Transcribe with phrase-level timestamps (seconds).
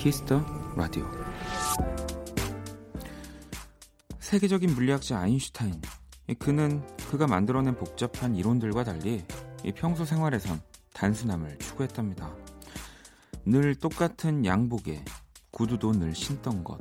[0.00, 0.42] 키스 더
[0.76, 1.06] 라디오.
[4.18, 5.78] 세계적인 물리학자 아인슈타인.
[6.38, 9.22] 그는 그가 만들어낸 복잡한 이론들과 달리
[9.74, 10.62] 평소 생활에선
[10.94, 12.34] 단순함을 추구했답니다.
[13.44, 15.04] 늘 똑같은 양복에
[15.50, 16.80] 구두도 늘 신던 것.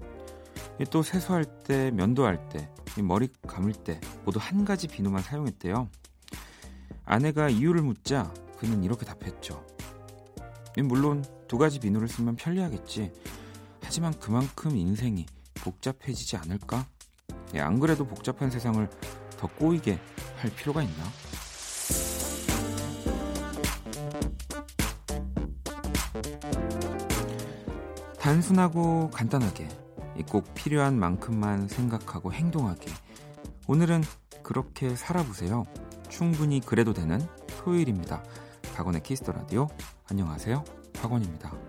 [0.90, 2.72] 또 세수할 때, 면도할 때,
[3.04, 5.90] 머리 감을 때 모두 한 가지 비누만 사용했대요.
[7.04, 9.66] 아내가 이유를 묻자 그는 이렇게 답했죠.
[10.77, 13.12] 물론 두 가지 비누를 쓰면 편리하겠지.
[13.81, 16.85] 하지만 그만큼 인생이 복잡해지지 않을까?
[17.55, 18.88] 예, 안 그래도 복잡한 세상을
[19.35, 19.99] 더 꼬이게
[20.38, 21.04] 할 필요가 있나?
[28.20, 29.68] 단순하고 간단하게
[30.29, 32.91] 꼭 필요한 만큼만 생각하고 행동하게
[33.68, 34.04] 오늘은
[34.43, 35.65] 그렇게 살아보세요.
[36.09, 38.24] 충분히 그래도 되는 토요일입니다.
[38.76, 39.68] 박원의 키스터 라디오
[40.09, 40.79] 안녕하세요.
[41.02, 41.68] 박원입니다.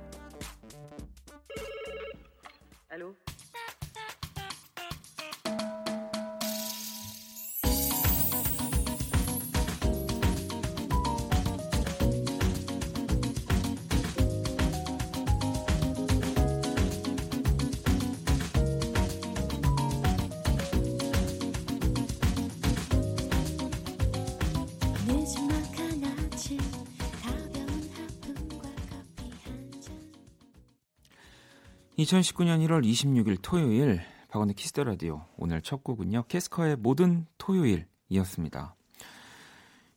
[32.00, 38.74] 2019년 1월 26일 토요일 박원의 키스 더 라디오 오늘 첫 곡은요 캐스커의 모든 토요일이었습니다.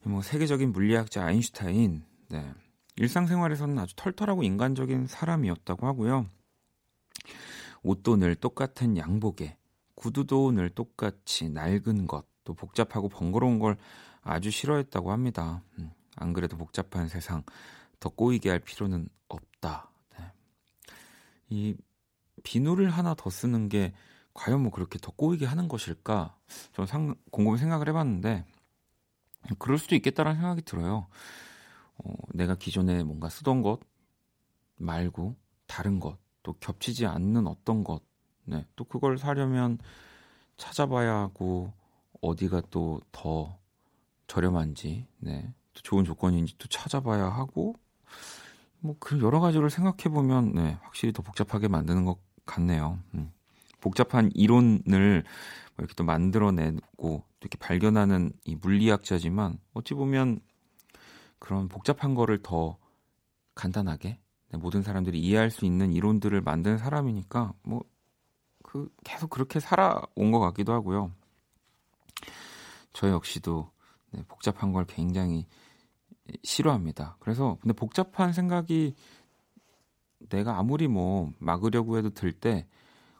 [0.03, 2.53] 뭐 세계적인 물리학자 아인슈타인 네.
[2.97, 6.25] 일상생활에서는 아주 털털하고 인간적인 사람이었다고 하고요.
[7.83, 9.57] 옷도 늘 똑같은 양복에
[9.95, 13.77] 구두도 늘 똑같이 낡은 것, 또 복잡하고 번거로운 걸
[14.21, 15.63] 아주 싫어했다고 합니다.
[15.79, 17.43] 음, 안 그래도 복잡한 세상
[18.01, 19.89] 더 꼬이게 할 필요는 없다.
[20.17, 20.25] 네.
[21.49, 21.75] 이
[22.43, 23.93] 비누를 하나 더 쓰는 게
[24.33, 26.35] 과연 뭐 그렇게 더 꼬이게 하는 것일까?
[26.73, 28.45] 저는 상, 곰곰이 생각을 해봤는데
[29.59, 31.07] 그럴 수도 있겠다라는 생각이 들어요.
[31.97, 33.79] 어, 내가 기존에 뭔가 쓰던 것
[34.77, 35.35] 말고
[35.67, 38.01] 다른 것, 또 겹치지 않는 어떤 것,
[38.45, 39.77] 네, 또 그걸 사려면
[40.57, 41.73] 찾아봐야 하고
[42.21, 43.57] 어디가 또 더
[44.27, 47.75] 저렴한지, 네, 또 좋은 조건인지 또 찾아봐야 하고
[48.79, 52.99] 뭐그 여러 가지를 생각해 보면 네, 확실히 더 복잡하게 만드는 것 같네요.
[53.13, 53.31] 음.
[53.81, 55.23] 복잡한 이론을
[55.75, 60.39] 뭐 이렇게 또 만들어내고 이렇게 발견하는 이 물리학자지만 어찌 보면
[61.39, 62.77] 그런 복잡한 거를 더
[63.55, 64.19] 간단하게
[64.51, 67.83] 네, 모든 사람들이 이해할 수 있는 이론들을 만든 사람이니까 뭐
[68.73, 71.11] 그 계속 그렇게 살아온 것 같기도 하고요.
[72.91, 73.69] 저 역시도
[74.11, 75.45] 네, 복잡한 걸 굉장히
[76.43, 77.17] 싫어합니다.
[77.19, 78.95] 그래서 근데 복잡한 생각이
[80.29, 82.65] 내가 아무리 뭐 막으려고 해도 들 때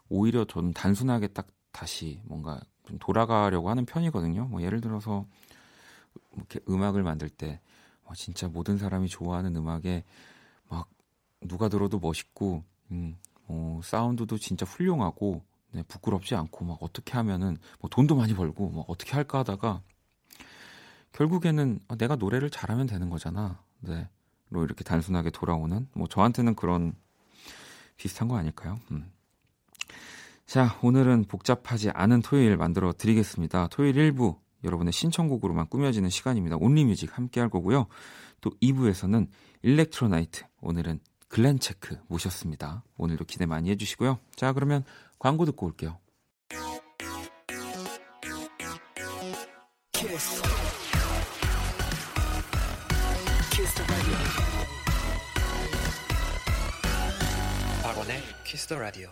[0.08, 4.46] 오히려 좀 단순하게 딱 다시 뭔가 좀 돌아가려고 하는 편이거든요.
[4.46, 5.26] 뭐 예를 들어서
[6.36, 7.60] 이렇게 음악을 만들 때
[8.04, 10.04] 와, 진짜 모든 사람이 좋아하는 음악에
[10.68, 10.88] 막
[11.40, 13.16] 누가 들어도 멋있고 음,
[13.48, 15.42] 어, 사운드도 진짜 훌륭하고
[15.72, 19.82] 네, 부끄럽지 않고 막 어떻게 하면은 뭐 돈도 많이 벌고 막 어떻게 할까 하다가
[21.12, 23.62] 결국에는 아, 내가 노래를 잘하면 되는 거잖아.
[23.80, 24.08] 네.
[24.54, 26.94] 로 이렇게 단순하게 돌아오는 뭐 저한테는 그런
[27.96, 28.78] 비슷한 거 아닐까요?
[28.92, 29.10] 음.
[30.46, 33.68] 자, 오늘은 복잡하지 않은 토요일 만들어 드리겠습니다.
[33.68, 36.56] 토요일 1부 여러분의 신청곡으로만 꾸며지는 시간입니다.
[36.56, 37.86] 온리뮤직 함께 할 거고요.
[38.40, 39.28] 또 2부에서는
[39.62, 42.84] 일렉트로나이트 오늘은 글렌체크 모셨습니다.
[42.96, 44.18] 오늘도 기대 많이 해주시고요.
[44.36, 44.84] 자, 그러면
[45.18, 45.98] 광고 듣고 올게요.
[49.92, 50.83] 키스.
[57.82, 59.08] 박원의 키스 더 라디오.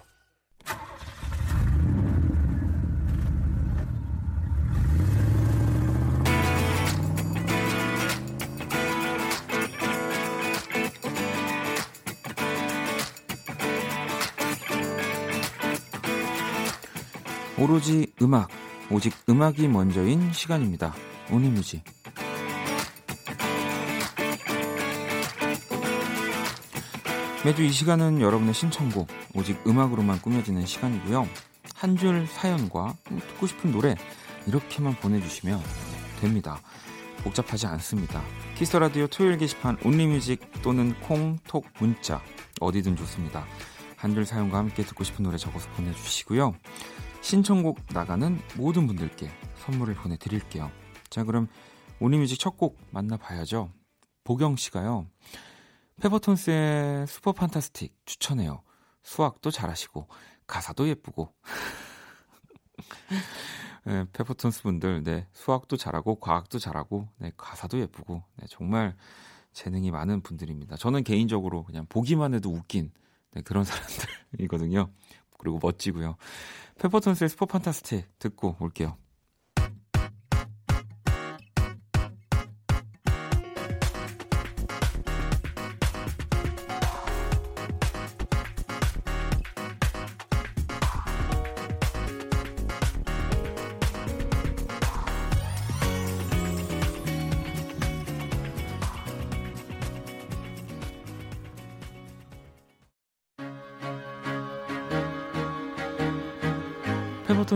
[17.59, 18.50] 오로지 음악,
[18.91, 20.94] 오직 음악이 먼저인 시간입니다.
[21.31, 22.01] Only Music.
[27.44, 31.29] 매주 이 시간은 여러분의 신청곡, 오직 음악으로만 꾸며지는 시간이고요.
[31.75, 33.97] 한 줄 사연과 듣고 싶은 노래
[34.47, 35.61] 이렇게만 보내주시면
[36.21, 36.61] 됩니다.
[37.25, 38.23] 복잡하지 않습니다.
[38.56, 42.23] 키스 라디오 토요일 게시판 Only Music 또는 콩, 톡, 문자
[42.61, 43.45] 어디든 좋습니다.
[43.97, 46.55] 한 줄 사연과 함께 듣고 싶은 노래 적어서 보내주시고요.
[47.21, 50.71] 신청곡 나가는 모든 분들께 선물을 보내드릴게요.
[51.11, 51.49] 자 그럼
[52.00, 53.71] 온리뮤직 첫 곡 만나봐야죠.
[54.25, 55.06] 보경 씨가요.
[56.02, 58.62] 페버톤스의 슈퍼 판타스틱 추천해요.
[59.04, 60.08] 수학도 잘하시고
[60.49, 61.32] 가사도 예쁘고
[63.87, 68.96] 네, 페퍼톤스 분들 네, 수학도 잘하고 과학도 잘하고 네, 가사도 예쁘고 네, 정말
[69.52, 70.76] 재능이 많은 분들입니다.
[70.76, 72.90] 저는 개인적으로 그냥 보기만 해도 웃긴
[73.31, 73.62] 네, 그런
[74.32, 74.90] 사람들이거든요.
[75.38, 76.16] 그리고 멋지고요.
[76.81, 78.96] 페퍼톤스의 스포 판타스틱 듣고 올게요.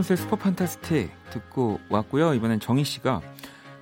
[0.07, 2.35] 페퍼톤스의 슈퍼 판타스틱 듣고 왔고요.
[2.35, 3.21] 이번엔 정희 씨가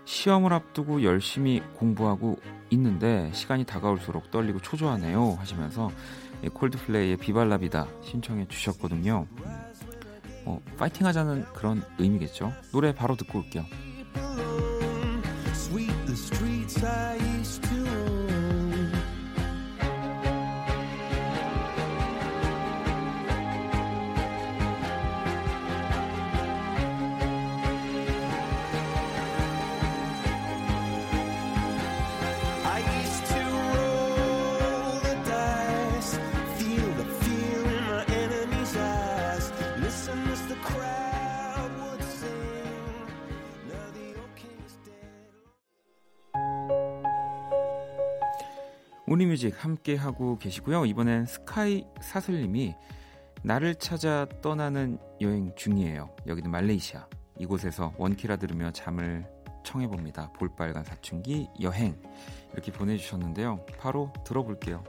[0.07, 2.41] 시험을 앞두고 열심히 공부하고
[2.71, 5.91] 있는데 시간이 다가올수록 떨리고 초조하네요 하시면서
[6.53, 9.27] 콜드플레이의 비발라비다 신청해 주셨거든요.
[10.47, 12.53] 어, 파이팅 하자는 그런 의미겠죠.
[12.73, 13.65] 노래 바로 듣고 올게요.
[49.15, 50.87] 오니뮤직 함께 하고 계시고요.
[50.87, 52.75] 이번엔 스카이 사슬님이
[53.45, 56.11] 나를 찾아 떠나는 여행 중이에요.
[56.27, 57.07] 여기는 말레이시아.
[57.39, 59.25] 이곳에서 원키라 들으며 잠을
[59.65, 60.33] 청해 봅니다.
[60.33, 61.97] 볼빨간 사춘기 여행
[62.55, 63.65] 이렇게 보내주셨는데요.
[63.79, 64.83] 바로 들어볼게요.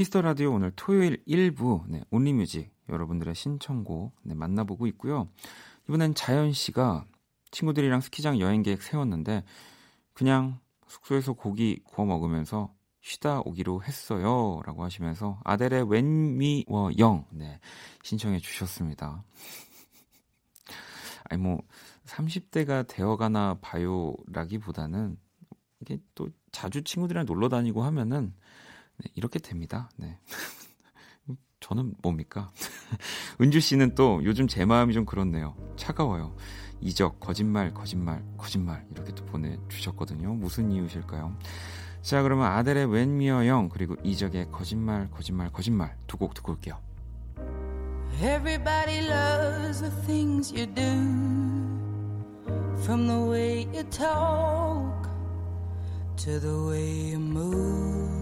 [0.00, 5.28] 키스 더 라디오 오늘 토요일 1부 네, Only Music 여러분들의 신청곡 네, 만나보고 있고요.
[5.90, 7.04] 이번엔 자연 씨가
[7.50, 9.44] 친구들이랑 스키장 여행 계획 세웠는데
[10.14, 10.58] 그냥
[10.88, 17.60] 숙소에서 고기 구워 먹으면서 쉬다 오기로 했어요 라고 하시면서 아델의 When We Were Young 네,
[18.02, 19.22] 신청해 주셨습니다.
[21.28, 21.60] 아니 뭐
[22.06, 25.18] 30대가 되어가나 봐요라기보다는
[25.82, 28.32] 이게 또 자주 친구들이랑 놀러 다니고 하면은
[29.02, 29.90] 네, 이렇게 됩니다.
[29.96, 30.18] 네.
[31.60, 32.50] 저는 뭡니까?
[33.40, 35.54] 은주 씨는 또 요즘 제 마음이 좀 그렇네요.
[35.76, 36.34] 차가워요.
[36.80, 40.34] 이적, 거짓말, 거짓말, 거짓말 이렇게 또 보내주셨거든요.
[40.34, 41.36] 무슨 이유실까요?
[42.00, 46.78] 자, 그러면 아델의 웬 미어 영 그리고 이적의 거짓말, 거짓말, 거짓말 두 곡 듣고 올게요.
[48.22, 50.82] Everybody loves the things you do
[52.82, 55.08] From the way you talk
[56.24, 58.19] To the way you move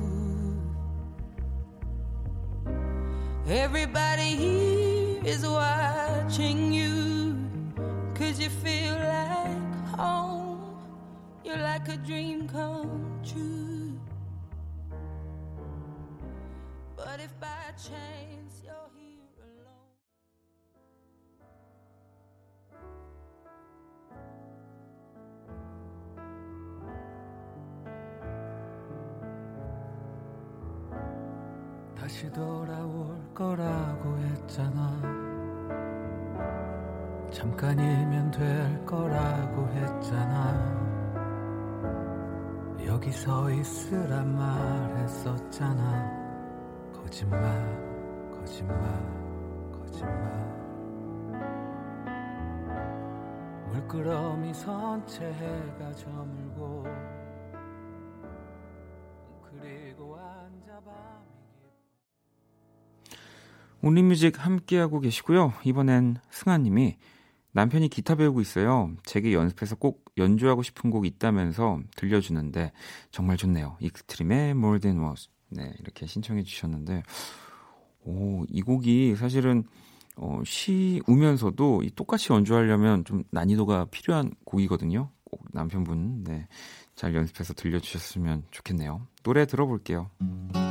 [3.47, 7.35] Everybody here is watching you.
[8.15, 10.77] Cause you feel like home.
[11.43, 13.99] You're like a dream come true.
[16.95, 19.93] But if by chance you're here alone.
[31.95, 35.00] 다시 돌아올 거라고 했잖아.
[37.30, 40.76] 잠깐이면 될 거라고 했잖아.
[42.84, 46.10] 여기 서 있으란 말 했었잖아.
[46.92, 47.38] 거짓말
[48.32, 48.76] 거짓말
[49.70, 50.48] 거짓말.
[53.70, 56.86] 물끄러미 선채 해가 저물고
[63.82, 65.52] Only Music 함께하고 계시고요.
[65.64, 66.96] 이번엔 승아님이
[67.52, 68.92] 남편이 기타 배우고 있어요.
[69.04, 72.72] 제게 연습해서 꼭 연주하고 싶은 곡 있다면서 들려주는데
[73.10, 73.76] 정말 좋네요.
[73.80, 75.28] 익스트림의 More Than Words.
[75.50, 77.02] 네, 이렇게 신청해 주셨는데
[78.04, 79.64] 오, 이 곡이 사실은
[80.16, 85.10] 어, 쉬우면서도 이 똑같이 연주하려면 좀 난이도가 필요한 곡이거든요.
[85.24, 86.48] 꼭 남편분 네,
[86.94, 89.06] 잘 연습해서 들려주셨으면 좋겠네요.
[89.22, 90.10] 노래 들어볼게요.
[90.20, 90.67] 음.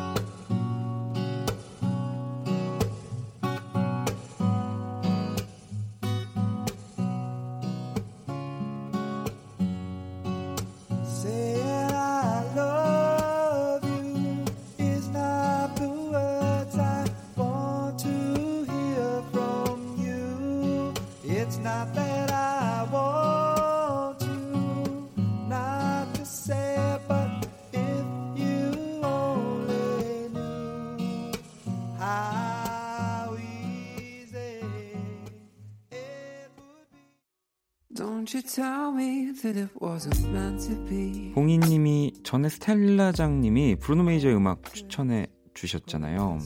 [41.33, 46.39] 봉이님이 전에 스텔라장님이 브루노 메이저의 음악 추천해 주셨잖아요.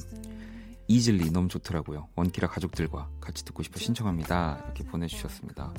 [0.87, 2.07] 이즐리 너무 좋더라고요.
[2.15, 4.61] 원키라 가족들과 같이 듣고 싶어 신청합니다.
[4.65, 5.73] 이렇게 보내주셨습니다.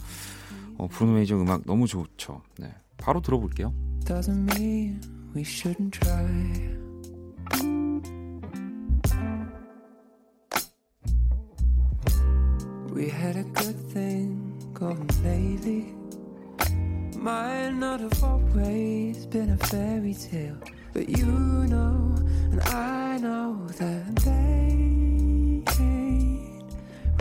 [0.76, 2.42] 어, 브루노 메이저 음악 너무 좋죠.
[2.58, 3.72] 네, 바로 들어볼게요.
[12.92, 13.81] We had a good
[15.22, 15.94] lately.
[17.16, 20.56] Might not have always been a fairy tale,
[20.92, 22.14] but you know,
[22.50, 24.30] and I know that they
[25.78, 26.62] ain't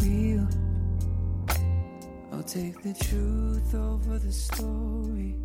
[0.02, 0.48] real.
[2.34, 5.36] I'll take the truth over the story.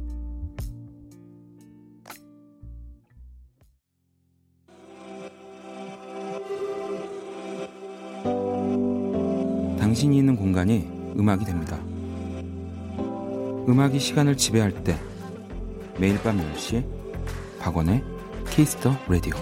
[9.78, 11.78] 당신이 있는 공간이 음악이 됩니다.
[13.68, 14.96] 음악이 시간을 지배할 때
[15.98, 18.00] 매일 밤 10시 박원의
[18.48, 19.34] 키스 더 라디오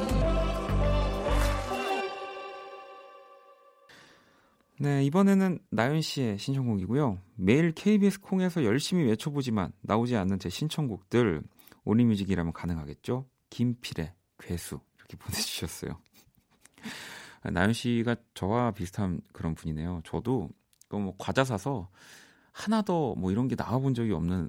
[4.79, 7.19] 네, 이번에는 나연 씨의 신청곡이고요.
[7.37, 11.43] 매일 KBS 콩에서 열심히 외쳐보지만 나오지 않는 제 신청곡들
[11.85, 13.27] Only Music이라면 가능하겠죠?
[13.51, 15.99] 김필의 괴수 이렇게 보내주셨어요.
[17.43, 20.01] 나연 씨가 저와 비슷한 그런 분이네요.
[20.05, 20.49] 저도
[20.91, 21.91] 뭐 과자 사서
[22.55, 24.49] 하나 더뭐 이런 게 나와본 적이 없는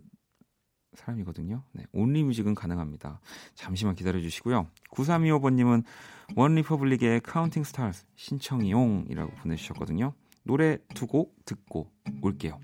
[0.93, 1.63] 사람이거든요.
[1.73, 3.19] 네, Only Music은 가능합니다.
[3.55, 4.67] 잠시만 기다려 주시고요.
[4.91, 5.83] 9325번님은
[6.37, 10.13] OneRepublic의 Counting Stars 신청이용이라고 보내주셨거든요.
[10.43, 12.59] 노래 두 곡 듣고 올게요.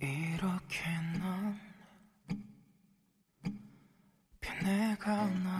[0.00, 0.80] 이렇게
[1.20, 1.56] 난
[4.40, 5.51] 변해가 나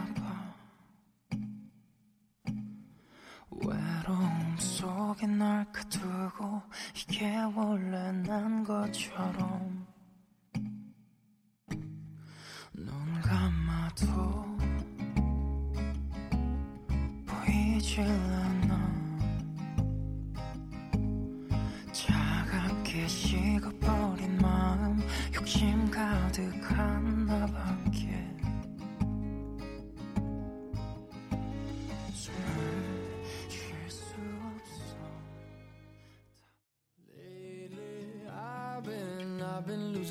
[4.83, 6.61] 속에 널 가두고
[6.93, 9.87] 이게 원래 난 것처럼.
[12.73, 14.05] 눈 감아도
[17.25, 18.93] 보이질 않아.
[21.93, 24.99] 차갑게 식어버린 마음
[25.33, 28.32] 욕심 가득한 나밖에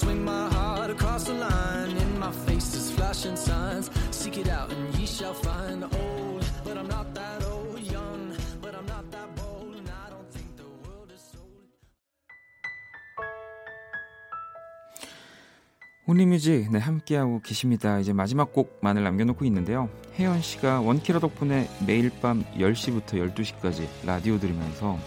[0.00, 1.90] Swing my heart across the line.
[2.04, 3.90] In my face is flashing signs.
[4.10, 5.84] Seek it out and ye shall find.
[5.84, 7.78] Old, but I'm not that old.
[7.96, 8.22] Young,
[8.62, 9.74] but I'm not that bold.
[9.78, 11.64] And I don't think the world is sold.
[16.06, 17.98] 온리뮤직 네, 함께하고 계십니다.
[18.00, 19.88] 이제 마지막 곡만을 남겨놓고 있는데요.
[20.18, 24.98] 혜연 씨가 원키라 덕분에 매일 밤 10시부터 12시까지 라디오 들으면서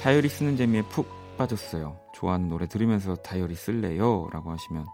[0.00, 1.96] 다이어리 쓰는 재미에 푹 빠졌어요.
[2.12, 4.28] 좋아하는 노래 들으면서 다이어리 쓸래요?
[4.32, 4.86] 라고 하시면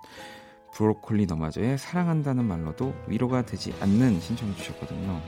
[0.72, 5.20] 브로콜리 너마저의 사랑한다는 말로도 위로가 되지 않는 신청을 주셨거든요.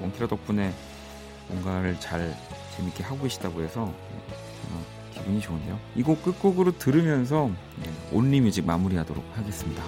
[0.00, 0.72] 원키라 덕분에
[1.48, 2.34] 뭔가를 잘
[2.76, 3.92] 재밌게 하고 계시다고 해서
[5.12, 5.78] 기분이 좋은데요.
[5.96, 7.50] 이 곡 끝곡으로 들으면서
[8.12, 9.82] 온리뮤직 마무리하도록 하겠습니다.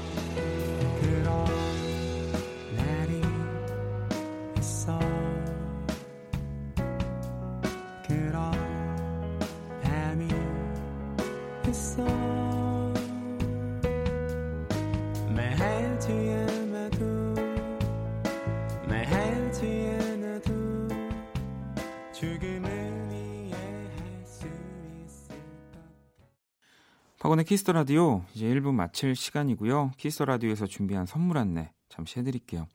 [27.42, 29.92] 박원의 키스 더 라디오 이제 1부 마칠 시간이고요.
[29.96, 32.66] 키스 더 라디오에서 준비한 선물 안내 잠시 해드릴게요.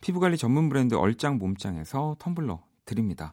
[0.00, 3.32] 피부관리 전문 브랜드 얼짱 몸짱에서 텀블러 드립니다.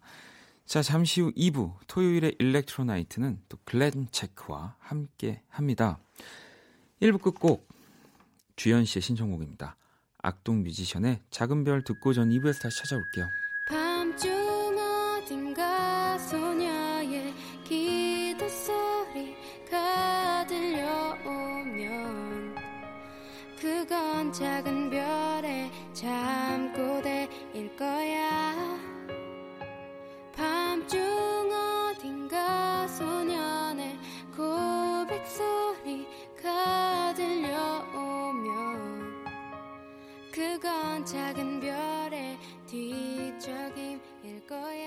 [0.66, 6.00] 자, 잠시 후 2부 토요일의 Electro Night는 또 글렌체크와 함께 합니다.
[7.02, 7.68] 1부 끝곡
[8.56, 9.78] 주연 씨의 신청곡입니다.
[10.22, 13.28] 악동 뮤지션의 작은 별 듣고 전 2부에서 다시 찾아올게요.
[44.48, 44.85] 거야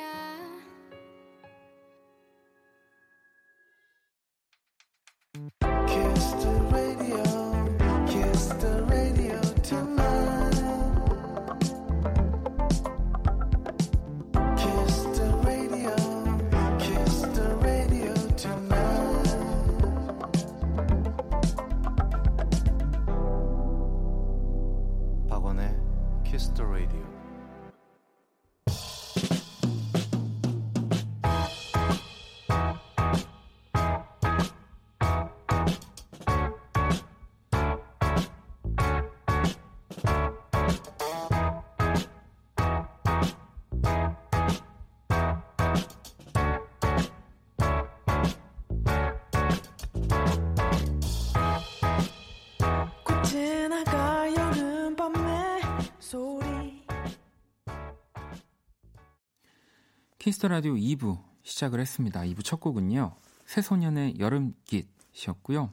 [60.29, 62.21] 키스 더 라디오 2부 시작을 했습니다.
[62.21, 63.17] 2부 첫 곡은요.
[63.47, 65.73] 새소년의 여름깃이었고요.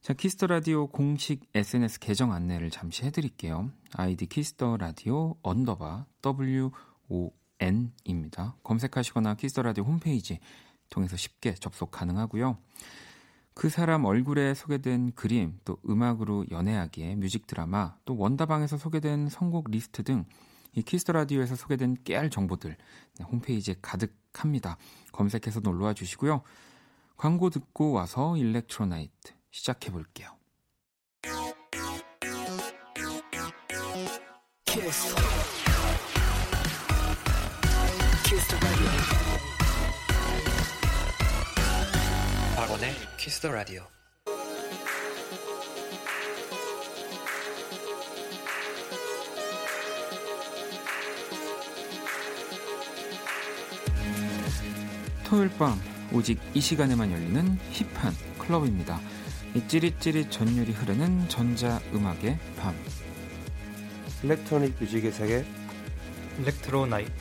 [0.00, 3.72] 자, 키스 더 라디오 공식 SNS 계정 안내를 잠시 해드릴게요.
[3.94, 6.06] 아이디 키스 더 라디오 언더바
[7.58, 8.56] WON입니다.
[8.62, 10.38] 검색하시거나 키스 더 라디오 홈페이지
[10.88, 12.58] 통해서 쉽게 접속 가능하고요.
[13.56, 20.04] 그 사람 얼굴에 소개된 그림, 또 음악으로 연애하기에 뮤직 드라마, 또 원다방에서 소개된 선곡 리스트
[20.04, 20.24] 등
[20.76, 22.76] 이 키스 더 라디오에서 소개된 깨알 정보들
[23.18, 24.76] 네, 홈페이지에 가득합니다.
[25.10, 26.42] 검색해서 놀러와 주시고요.
[27.16, 30.36] 광고 듣고 와서 Electro Night 시작해 볼게요.
[34.66, 35.16] 키스.
[38.24, 39.55] 키스
[42.66, 43.84] 박원의 키스 더 라디오.
[55.24, 55.80] 토요일 밤
[56.12, 59.00] 오직 이 시간에만 열리는 힙한 클럽입니다.
[59.54, 62.74] 이 찌릿찌릿 전율이 흐르는 전자 음악의 밤.
[64.24, 65.44] 일렉트로닉 뮤직의 세계.
[66.40, 67.12] 일렉트로 나이트.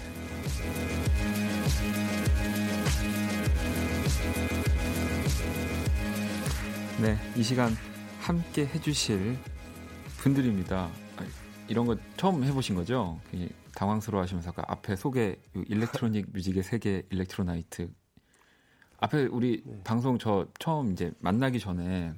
[7.01, 7.73] 네, 이 시간
[8.21, 9.37] 함께 해주실
[10.19, 10.89] 분들입니다.
[11.67, 13.19] 이런 거 처음 해보신 거죠?
[13.75, 17.91] 당황스러워 하시면서 아까 앞에 소개 electronic music의 세계 Electro Night
[18.99, 19.81] 앞에 우리 네.
[19.83, 22.13] 방송 저 처음 이제 만나기 전에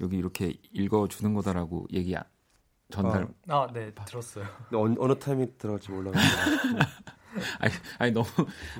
[0.00, 2.16] 여기 이렇게 읽어주는 거다라고 얘기
[2.90, 4.44] 전달 아, 아 네, 들었어요.
[4.74, 6.78] 어느, 어느 타임이 들어갈지 몰라가지고
[7.60, 8.26] 아니, 아니 너무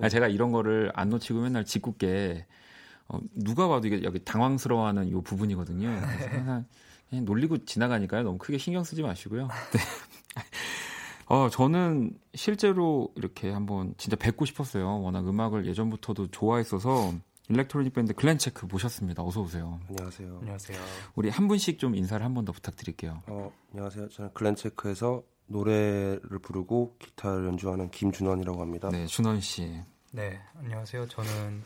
[0.00, 2.46] 아니, 제가 이런 거를 안 놓치고 맨날 짓궂게
[3.08, 5.88] 어, 누가 봐도 이게 여기 당황스러워하는 요 부분이거든요.
[5.88, 6.64] 항상
[7.10, 8.22] 그냥 놀리고 지나가니까요.
[8.22, 9.48] 너무 크게 신경 쓰지 마시고요.
[9.48, 9.78] 네.
[11.26, 15.00] 어, 저는 실제로 이렇게 한번 진짜 뵙고 싶었어요.
[15.02, 17.14] 워낙 음악을 예전부터도 좋아했어서
[17.48, 19.22] 일렉트로닉 밴드 글렌체크 모셨습니다.
[19.22, 19.80] 어서 오세요.
[19.88, 20.38] 안녕하세요.
[20.40, 20.78] 안녕하세요.
[21.14, 23.22] 우리 한 분씩 좀 인사를 한 번 더 부탁드릴게요.
[23.26, 24.08] 어, 안녕하세요.
[24.08, 28.88] 저는 글렌체크에서 노래를 부르고 기타를 연주하는 김준원이라고 합니다.
[28.90, 29.70] 네, 준원 씨.
[30.12, 31.08] 네, 안녕하세요.
[31.08, 31.62] 저는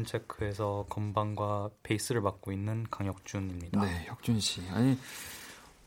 [0.00, 3.82] 글렌체크에서 건반과 베이스를 맡고 있는 강혁준입니다.
[3.84, 4.62] 네, 혁준 씨.
[4.70, 4.96] 아니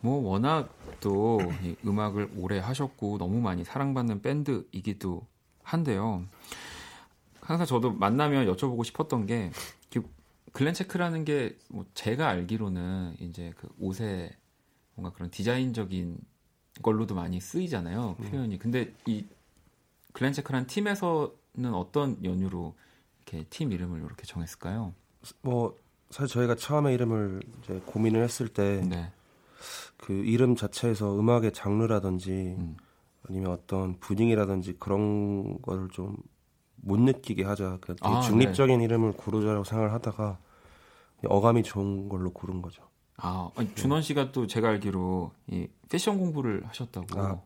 [0.01, 1.39] 뭐 워낙 또
[1.85, 5.25] 음악을 오래 하셨고 너무 많이 사랑받는 밴드이기도
[5.63, 6.25] 한데요.
[7.39, 9.51] 항상 저도 만나면 여쭤보고 싶었던 게
[10.51, 14.35] 글렌체크라는 게 뭐 제가 알기로는 이제 그 옷에
[14.93, 16.19] 뭔가 그런 디자인적인
[16.83, 18.29] 걸로도 많이 쓰이잖아요 음.
[18.29, 18.59] 표현이.
[18.59, 19.25] 근데 이
[20.11, 22.75] 글렌체크라는 팀에서는 어떤 연유로
[23.33, 24.93] 이렇게 팀 이름을 이렇게 정했을까요?
[25.41, 25.77] 뭐
[26.09, 29.11] 사실 저희가 처음에 이름을 이제 고민을 했을 때그 네.
[30.09, 32.77] 이름 자체에서 음악의 장르라든지 음.
[33.27, 36.15] 아니면 어떤 분위기라든지 그런 거를 좀
[36.83, 37.79] 못 느끼게 하자.
[37.85, 40.37] 되게 아, 중립적인 이름을 고르자라고 생각을 하다가
[41.25, 42.83] 어감이 좋은 걸로 고른 거죠.
[43.17, 47.19] 아, 아니, 준원 씨가 또 제가 알기로 이 패션 공부를 하셨다고.
[47.19, 47.41] 아.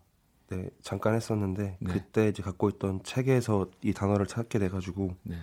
[0.49, 1.93] 네, 잠깐 했었는데 네.
[1.93, 5.35] 그때 이제 갖고 있던 책에서 이 단어를 찾게 돼가지고 네.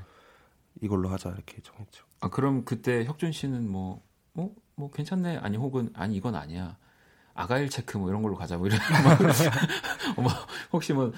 [0.81, 2.05] 이걸로 하자 이렇게 정했죠.
[2.21, 4.03] 아, 그럼 그때 혁준 씨는 뭐,
[4.35, 5.39] 어, 뭐 괜찮네.
[5.39, 6.77] 아니 혹은 아니 이건 아니야.
[7.35, 8.79] 아가일 체크 뭐 이런 걸로 가자 뭐 이런.
[10.17, 10.31] 뭐
[10.73, 11.13] 혹시 뭐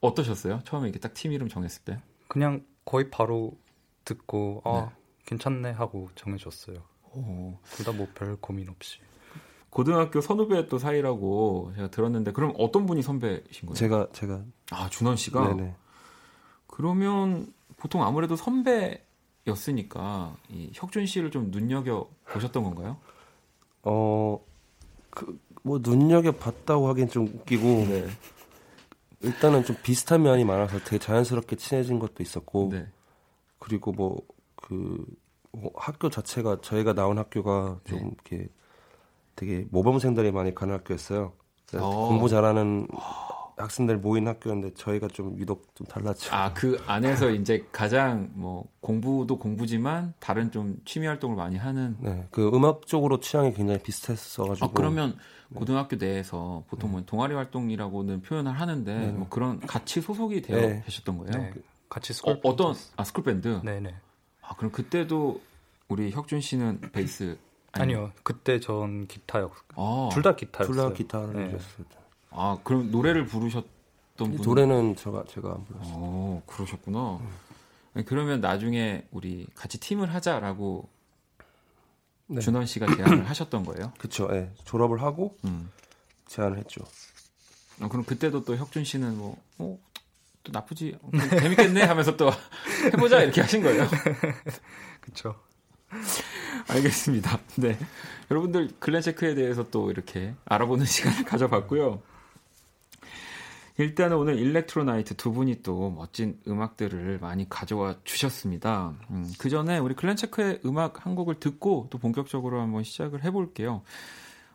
[0.00, 0.60] 어떠셨어요?
[0.64, 2.00] 처음에 이렇게 딱 팀 이름 정했을 때?
[2.28, 3.58] 그냥 거의 바로
[4.04, 4.96] 듣고 아 네.
[5.26, 6.82] 괜찮네 하고 정해줬어요.
[7.14, 7.58] 오.
[7.64, 8.98] 둘다 뭐 별 고민 없이.
[9.70, 13.74] 고등학교 선후배 또 사이라고 제가 들었는데 그럼 어떤 분이 선배신 거예요?
[13.74, 15.74] 제가 제가 아 준원 씨가 네네
[16.66, 22.96] 그러면 보통 아무래도 선배였으니까 이 혁준 씨를 좀 눈여겨 보셨던 건가요?
[23.82, 24.38] 어
[25.10, 28.08] 그 뭐 눈여겨 봤다고 하긴 좀 웃기고 네.
[29.20, 32.88] 일단은 좀 비슷한 면이 많아서 되게 자연스럽게 친해진 것도 있었고 네.
[33.60, 35.06] 그리고 뭐그
[35.76, 38.04] 학교 자체가 저희가 나온 학교가 좀 네.
[38.06, 38.48] 이렇게
[39.36, 41.32] 되게 모범생들이 많이 가는 학교였어요.
[41.74, 42.08] 어.
[42.08, 42.88] 공부 잘하는
[43.62, 46.34] 학생들 모인 학교였는데 저희가 좀 유독 좀 달랐죠.
[46.34, 51.96] 아 그 안에서 이제 가장 뭐 공부도 공부지만 다른 좀 취미 활동을 많이 하는.
[52.00, 54.66] 네, 그 음악 쪽으로 취향이 굉장히 비슷했어가지고.
[54.66, 55.16] 아 그러면
[55.54, 59.12] 고등학교 내에서 보통 뭐 동아리 활동이라고는 표현을 하는데 네.
[59.12, 60.82] 뭐 그런 같이 소속이 되어 네.
[60.84, 61.30] 계셨던 거예요?
[61.42, 61.52] 네.
[61.88, 63.60] 같이 어, 스쿨 어 떤 아 스쿨 밴드?
[63.62, 63.94] 네네.
[64.42, 65.40] 아 그럼 그때도
[65.88, 67.36] 우리 혁준 씨는 베이스
[67.72, 68.12] 아니요.
[68.22, 69.50] 그때 전 기타였.
[69.76, 70.74] 아, 둘다 기타였어요.
[70.74, 71.40] 둘 다 기타를 네.
[71.42, 71.86] 연주했어요.
[72.34, 73.66] 아 그럼 노래를 부르셨던
[74.16, 74.36] 분?
[74.42, 75.94] 노래는 제가 제가 안 불렀어요.
[75.94, 77.20] 어 그러셨구나.
[77.94, 80.88] 아니, 그러면 나중에 우리 같이 팀을 하자라고
[82.26, 82.40] 네.
[82.40, 83.92] 준원 씨가 제안을 하셨던 거예요?
[83.98, 84.28] 그쵸.
[84.32, 84.50] 예.
[84.64, 85.70] 졸업을 하고 음.
[86.26, 86.82] 제안을 했죠.
[87.80, 89.78] 아, 그럼 그때도 또 혁준 씨는 뭐, 어,
[90.42, 92.30] 또 나쁘지, 어, 재밌겠네 하면서 또
[92.92, 93.86] 해보자 이렇게 하신 거예요.
[95.00, 95.34] 그렇죠.
[96.68, 97.38] 알겠습니다.
[97.56, 97.78] 네.
[98.30, 102.00] 여러분들 글렌체크에 대해서 또 이렇게 알아보는 시간을 가져봤고요.
[103.82, 108.94] 일단은 오늘 일렉트로나이트 두 분이 또 멋진 음악들을 많이 가져와 주셨습니다.
[109.10, 113.82] 음, 그 전에 우리 글렌체크의 음악 한 곡을 듣고 또 본격적으로 한번 시작을 해볼게요.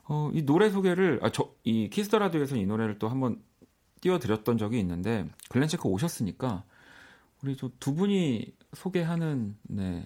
[0.06, 3.42] 어, 이 노래 소개를, 아, 저, 이 키스 더 라디오에서 이 노래를 또 한번
[4.00, 6.64] 띄워드렸던 적이 있는데, 글렌체크 오셨으니까,
[7.44, 10.06] 우리 저 두 분이 소개하는, 네,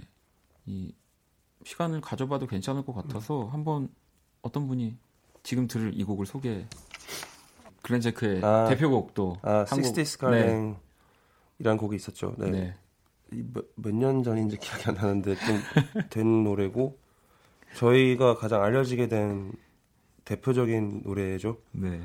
[0.66, 0.94] 이
[1.64, 3.90] 시간을 가져봐도 괜찮을 것 같아서 한번
[4.42, 4.98] 어떤 분이
[5.44, 6.66] 지금 들을 이 곡을 소개
[7.92, 10.78] 글렌체크의 아, 대표곡도 아, 한 곡- 식스티 스카랭이라는
[11.78, 12.36] 곡이 있었죠.
[12.38, 12.50] 네.
[12.50, 12.74] 네.
[13.76, 15.62] 몇년 전인지 기억이 안 나는데 좀
[16.10, 16.98] 된 노래고
[17.76, 19.54] 저희가 가장 알려지게 된
[20.26, 21.58] 대표적인 노래죠.
[21.72, 22.02] 네.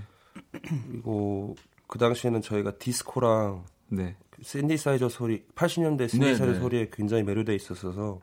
[0.88, 4.16] 그리고 그 당시에는 저희가 디스코랑 네.
[4.31, 6.59] 그 샌디사이저 소리 80년대 샌디사이저 네, 네.
[6.61, 8.20] 소리에 굉장히 매료돼 있었어서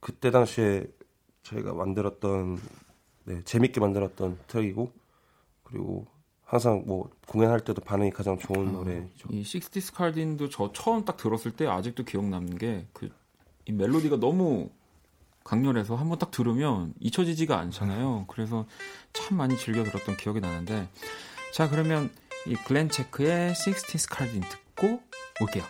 [0.00, 0.86] 그때 당시에
[1.42, 2.58] 저희가 만들었던
[3.24, 4.90] 네, 재밌게 만들었던 트랙이고
[5.64, 6.06] 그리고
[6.50, 9.28] 항상 뭐 공연할 때도 반응이 가장 좋은 노래죠.
[9.30, 13.10] 이 식스티스 칼딘도 저 처음 딱 들었을 때 아직도 기억 남는 게 그
[13.66, 14.70] 이 멜로디가 너무
[15.44, 18.24] 강렬해서 한번 딱 들으면 잊혀지지가 않잖아요.
[18.28, 18.64] 그래서
[19.12, 20.88] 참 많이 즐겨 들었던 기억이 나는데
[21.52, 22.10] 자 그러면
[22.46, 25.02] 이 글렌 체크의 식스티스 칼딘 듣고
[25.42, 25.64] 올게요.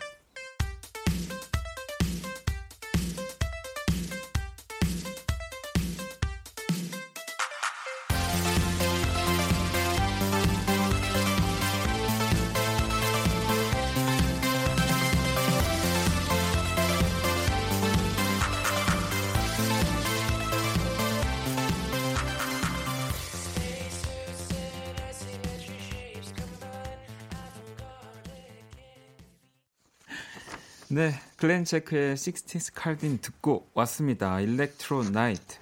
[31.39, 34.41] 글렌 체크의 60s 칼딘 듣고 왔습니다.
[34.41, 35.59] 일렉트로 나이트.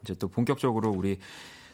[0.00, 1.18] 이제 또 본격적으로 우리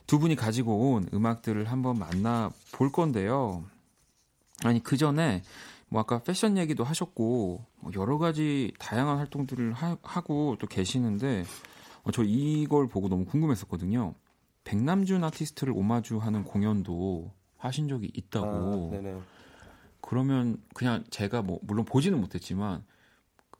[0.08, 3.62] 두 분이 가지고 온 음악들을 한번 만나 볼 건데요.
[4.64, 5.44] 아니 그 전에
[5.88, 11.44] 뭐 아까 패션 얘기도 하셨고 뭐 여러 가지 다양한 활동들을 하, 고또 계시는데
[12.02, 14.14] 어, 저 이걸 보고 너무 궁금했었거든요.
[14.64, 18.92] 백남준 아티스트를 오마주하는 공연도 하신 적이 있다고.
[18.92, 19.20] 아.
[20.00, 22.82] 그러면 그냥 제가 뭐 물론 보지는 못했지만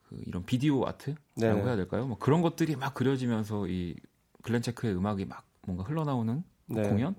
[0.09, 1.63] 그 이런 비디오 아트라고 네네.
[1.63, 2.07] 해야 될까요?
[2.07, 3.95] 뭐 그런 것들이 막 그려지면서 이
[4.43, 6.83] 글렌 체크의 음악이 막 뭔가 흘러나오는 네.
[6.89, 7.15] 공연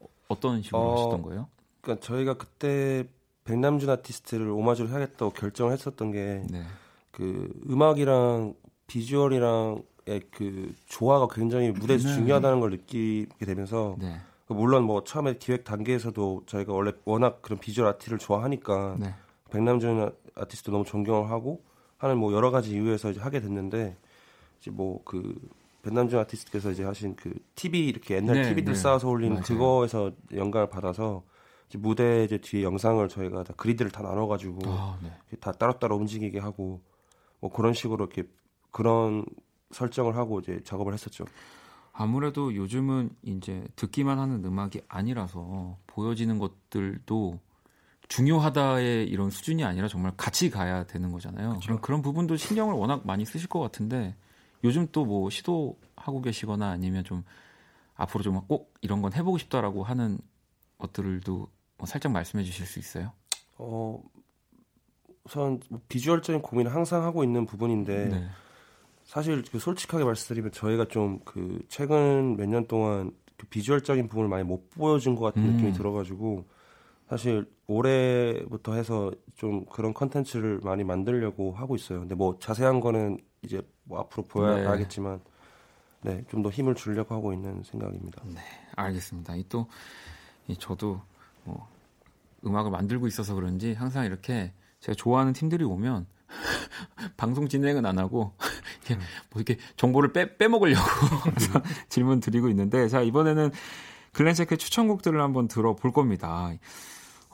[0.00, 1.48] 어- 어떤 식으로 어, 하셨던 거예요?
[1.82, 3.08] 그러니까 저희가 그때
[3.44, 6.64] 백남준 아티스트를 오마주를 하겠다고 결정을 했었던 게 네.
[7.10, 8.54] 그 음악이랑
[8.86, 12.14] 비주얼이랑 음악의 그 조화가 굉장히 무대에서 네.
[12.14, 14.16] 중요하다는 걸 느끼게 되면서 네.
[14.48, 19.14] 물론 뭐 처음에 기획 단계에서도 저희가 원래 워낙 그런 비주얼 아티를 좋아하니까 네.
[19.50, 21.64] 백남준 아티스트 너무 존경을 하고
[21.98, 23.96] 하는 뭐 여러 가지 이유에서 이제 하게 됐는데
[24.60, 25.34] 이제 뭐그
[25.82, 28.78] 백남준 아티스트께서 이제 하신 그 TV 이렇게 옛날 네, TV들 네.
[28.78, 29.44] 쌓아서 올린 맞아요.
[29.44, 31.22] 그거에서 영감을 받아서
[31.68, 35.10] 이제 무대 이제 뒤에 영상을 저희가 다 그리드를 다 나눠가지고 아, 네.
[35.40, 36.80] 다 따로따로 움직이게 하고
[37.40, 38.28] 뭐 그런 식으로 이렇게
[38.72, 39.24] 그런
[39.70, 41.24] 설정을 하고 이제 작업을 했었죠.
[41.92, 47.38] 아무래도 요즘은 이제 듣기만 하는 음악이 아니라서 보여지는 것들도
[48.08, 51.58] 중요하다의 이런 수준이 아니라 정말 같이 가야 되는 거잖아요.
[51.64, 54.14] 그럼 그런 부분도 신경을 워낙 많이 쓰실 것 같은데
[54.64, 57.24] 요즘 또 뭐 시도하고 계시거나 아니면 좀
[57.94, 60.18] 앞으로 좀 꼭 이런 건 해보고 싶다라고 하는
[60.78, 63.12] 것들도 뭐 살짝 말씀해 주실 수 있어요?
[63.58, 64.00] 어
[65.24, 68.28] 우선 뭐 비주얼적인 고민을 항상 하고 있는 부분인데 네.
[69.04, 74.44] 사실 그 솔직하게 말씀드리면 저희가 좀 그 최근 몇 년 동안 그 비주얼적인 부분을 많이
[74.44, 75.52] 못 보여준 것 같은 음.
[75.52, 76.44] 느낌이 들어가지고
[77.08, 82.00] 사실 올해부터 해서 좀 그런 컨텐츠를 많이 만들려고 하고 있어요.
[82.00, 84.66] 근데 뭐 자세한 거는 이제 뭐 앞으로 보여야 네.
[84.66, 85.20] 알겠지만
[86.02, 88.22] 네, 좀 더 힘을 주려고 하고 있는 생각입니다.
[88.76, 89.34] 알겠습니다.
[89.34, 89.66] 이또이
[90.58, 91.00] 저도
[91.44, 91.68] 뭐
[92.44, 96.06] 음악을 만들고 있어서 그런지 항상 이렇게 제가 좋아하는 팀들이 오면
[97.16, 98.34] 방송 진행은 안 하고
[98.86, 100.82] 이렇게 뭐 이렇게 정보를 빼 빼먹으려고
[101.24, 103.50] 항상 질문 드리고 있는데 자 이번에는
[104.12, 106.52] 글렌체크의 추천곡들을 한번 들어볼 겁니다.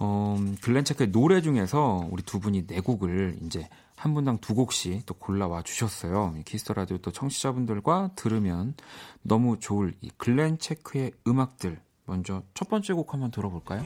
[0.04, 5.06] 어, 글렌 체크의 노래 중에서 우리 두 분이 네 곡을 이제 한 분당 두 곡씩
[5.06, 6.34] 또 골라와 주셨어요.
[6.44, 8.74] 키스 더 라디오 또 청취자분들과 들으면
[9.22, 13.84] 너무 좋을 이 글렌 체크의 음악들 먼저 첫 번째 곡 한번 들어볼까요?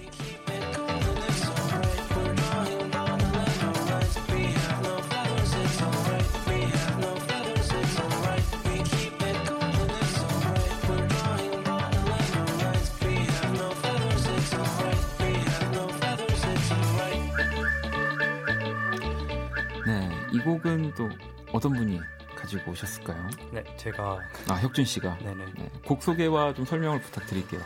[20.46, 21.10] 곡은 또
[21.52, 22.00] 어떤 분이
[22.36, 23.28] 가지고 오셨을까요?
[23.50, 25.18] 네, 제가 아, 혁준 씨가.
[25.18, 25.44] 네네.
[25.56, 27.60] 네, 곡 소개와 좀 설명을 부탁드릴게요.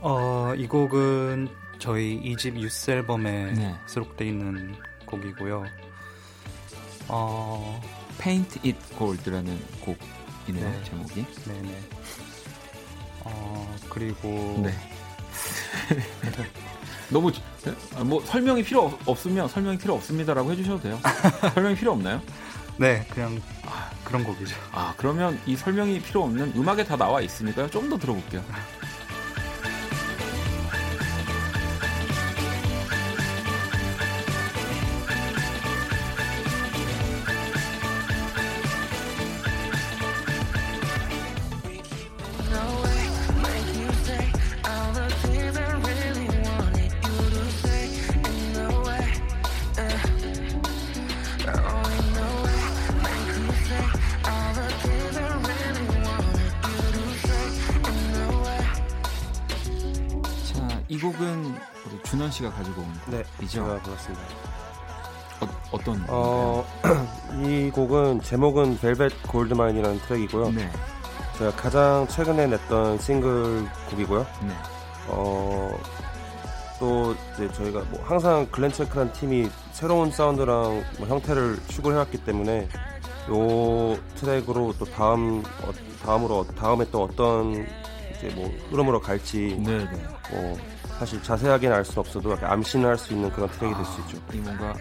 [0.00, 3.74] 어, 이 곡은 저희 이집 유스 앨범에 네.
[3.86, 5.64] 수록돼 있는 곡이고요.
[7.08, 7.80] 어,
[8.18, 10.84] Paint It Gold라는 곡이네요, 네.
[10.84, 11.24] 제목이.
[11.46, 11.80] 네네.
[13.24, 14.72] 어, 그리고 네.
[17.10, 17.30] 너무
[17.96, 20.98] 아, 뭐 설명이 필요 없- 없으면 설명이 필요 없습니다라고 해주셔도 돼요.
[21.54, 22.20] 설명이 필요 없나요?
[22.78, 23.40] 네, 그냥
[24.04, 24.54] 그런 곡이죠.
[24.72, 27.70] 아 그러면 이 설명이 필요 없는 음악에 다 나와 있으니까요.
[27.70, 28.42] 좀 더 들어볼게요.
[60.96, 61.54] 이 곡은
[61.86, 63.66] 우리 준원 씨가 가지고 온 네, 곡이죠.
[63.66, 64.24] 제가 그렇습니다.
[65.42, 66.64] 어, 어떤 어,
[67.44, 70.52] 이 곡은 제목은 Velvet Goldmine이라는 트랙이고요.
[70.52, 70.70] 네,
[71.36, 74.26] 제가 가장 최근에 냈던 싱글 곡이고요.
[74.42, 74.54] 네,
[75.08, 75.78] 어,
[76.80, 82.68] 또 이제 저희가 뭐 항상 글렌체크란 팀이 새로운 사운드랑 뭐 형태를 추구해왔기 때문에
[83.28, 87.66] 요 트랙으로 또 다음 어, 다음으로 다음에 또 어떤
[88.16, 90.06] 이제 뭐 흐름으로 갈지 네, 네.
[90.30, 90.56] 뭐
[90.98, 94.18] 사실 자세하게는 알 수 없어도 약간 암시는 할수 있는 그런 트랙이 될수 아, 있죠.
[94.32, 94.74] 이 뭔가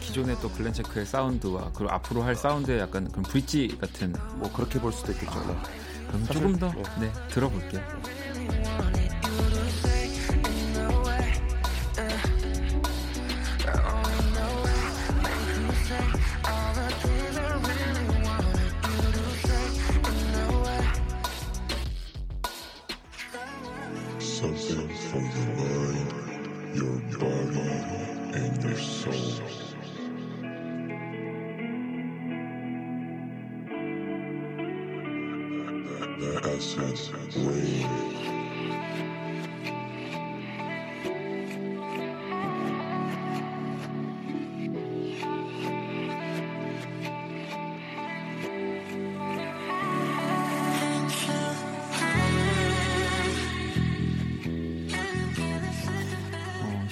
[0.00, 4.92] 기존의 또 글렌체크의 사운드와 그리고 앞으로 할 사운드의 약간 그런 브릿지 같은 뭐 그렇게 볼
[4.92, 5.38] 수도 있겠죠.
[5.46, 5.56] 네.
[6.08, 7.00] 그럼 사실, 조금 더 예.
[7.00, 7.82] 네, 들어볼게요.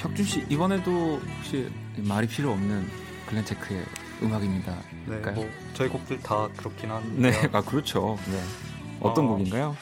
[0.04, 2.86] 혁준 씨 이번에도 혹시 말이 필요 없는
[3.26, 3.82] 글렌체크의
[4.22, 4.76] 음악입니다.
[5.06, 5.16] 네?
[5.32, 8.18] 뭐 저희 곡들 다 그렇긴 한데 네, 아 그렇죠.
[8.26, 8.38] 네.
[9.00, 9.74] 어떤 어, 곡인가요?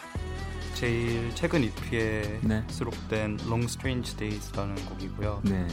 [0.74, 2.62] 제일 최근 EP에 네.
[2.68, 5.42] 수록된 Long Strange Days라는 곡이고요.
[5.44, 5.66] 네.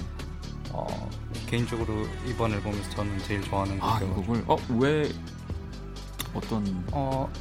[0.71, 1.09] 어,
[1.47, 5.11] 개인적으로 이번 앨범에서 저는 제일 좋아하는 아, 이 곡을 어 왜
[6.33, 7.31] 어떤 어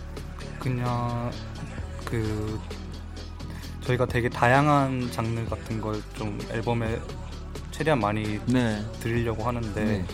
[0.59, 1.31] 그냥
[2.05, 2.59] 그
[3.89, 7.01] 저희가 되게 다양한 장르 같은 걸 좀 앨범에
[7.71, 8.83] 최대한 많이 네.
[9.01, 10.05] 드리려고 하는데 네.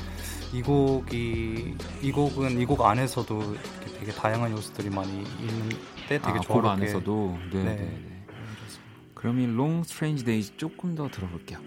[0.52, 3.56] 이 곡이 이 곡은 이 곡 안에서도
[3.98, 5.76] 되게 다양한 요소들이 많이 있는데
[6.08, 7.64] 되게 아, 곡 조화롭게 안에서도 네, 네.
[7.64, 7.76] 네.
[7.76, 8.26] 네.
[9.14, 11.58] 그럼 이 Long Strange Days 조금 더 들어볼게요.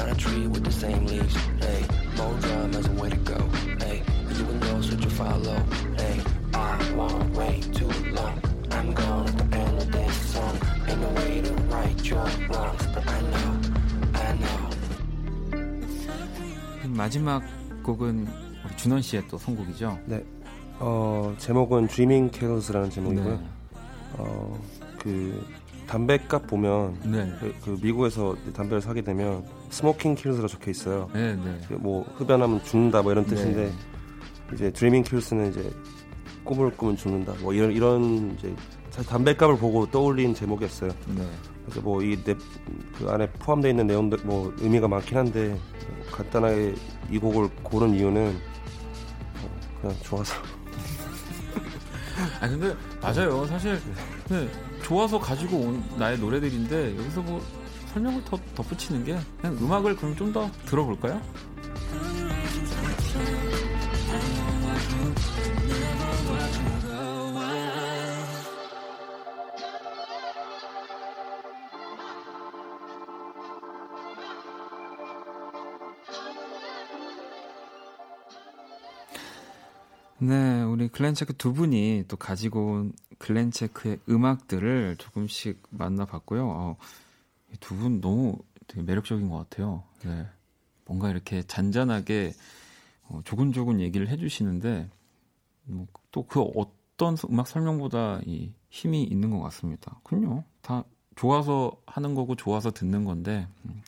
[0.00, 1.36] Not a tree with the same leaves.
[1.60, 1.84] Hey,
[2.16, 3.38] more drama's a way to go.
[3.84, 4.02] Hey,
[4.36, 5.58] you and those that you follow.
[5.96, 6.16] Hey,
[6.54, 8.40] I won't wait too long.
[8.70, 10.56] I'm gone at the end of this song.
[10.88, 13.50] Ain't no way to right your wrongs, but I know,
[14.14, 14.70] I know.
[16.88, 17.42] 마지막
[17.82, 18.26] 곡은
[18.64, 19.98] 우리 준원 씨의 또 선곡이죠.
[20.06, 20.24] 네.
[20.78, 23.34] 어, 제목은 Dreaming Carols라는 제목이고요.
[23.34, 23.40] 네.
[24.16, 24.58] 어,
[24.98, 25.46] 그
[25.86, 27.30] 담배값 보면 네.
[27.38, 31.08] 그, 그 미국에서 담배를 사게 되면 Smoking Kills라고 적혀 있어요.
[31.14, 31.58] 네, 네.
[31.68, 33.72] 그뭐 흡연하면 죽는다 뭐 이런 뜻인데 네.
[34.54, 35.70] 이제 Dreaming Kills는 이제
[36.44, 38.54] 꿈을 꾸면 죽는다 뭐 이런 이런 이제
[38.90, 40.90] 사실 담배값을 보고 떠올린 제목이었어요.
[41.16, 41.28] 네.
[41.64, 42.16] 그래서 뭐 이
[42.98, 45.56] 그 안에 포함되어 있는 내용들 뭐 의미가 많긴 한데
[46.10, 46.74] 간단하게
[47.10, 48.36] 이 곡을 고른 이유는
[49.42, 50.34] 어, 그냥 좋아서
[52.40, 53.46] 아 근데 맞아요.
[53.46, 53.80] 사실
[54.28, 54.48] 네,
[54.82, 57.40] 좋아서 가지고 온 나의 노래들인데 여기서 뭐
[57.92, 61.20] 설명을 더 덧붙이는 게 그냥 음악을 그럼 좀 더 들어볼까요?
[80.18, 86.46] 네, 우리 글렌체크 두 분이 또 가지고 온 글렌체크의 음악들을 조금씩 만나봤고요.
[86.46, 86.76] 어,
[87.58, 89.84] 두 분 너무 되게 매력적인 것 같아요.
[90.04, 90.26] 네,
[90.86, 92.32] 뭔가 이렇게 잔잔하게
[93.08, 94.88] 어, 조근조근 얘기를 해주시는데
[95.64, 99.98] 뭐, 또그 어떤 음악 설명보다 이 힘이 있는 것 같습니다.
[100.04, 100.84] 그럼요, 다
[101.16, 103.82] 좋아서 하는 거고 좋아서 듣는 건데 음.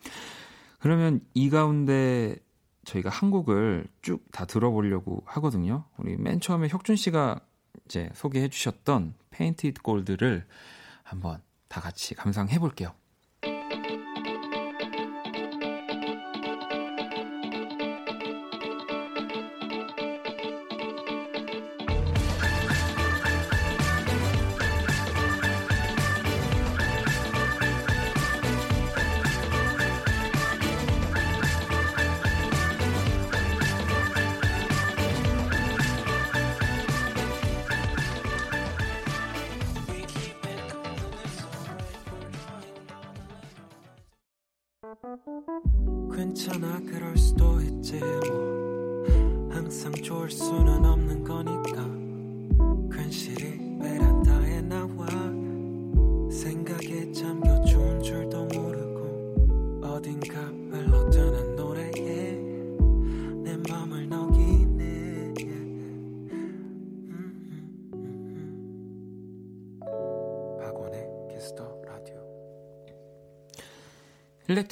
[0.81, 2.37] 그러면 이 가운데
[2.85, 5.85] 저희가 한 곡을 쭉 다 들어보려고 하거든요.
[5.99, 7.41] 우리 맨 처음에 혁준 씨가
[7.85, 10.45] 이제 소개해 주셨던 Painted Gold를
[11.05, 12.93] 한번 다 같이 감상해 볼게요.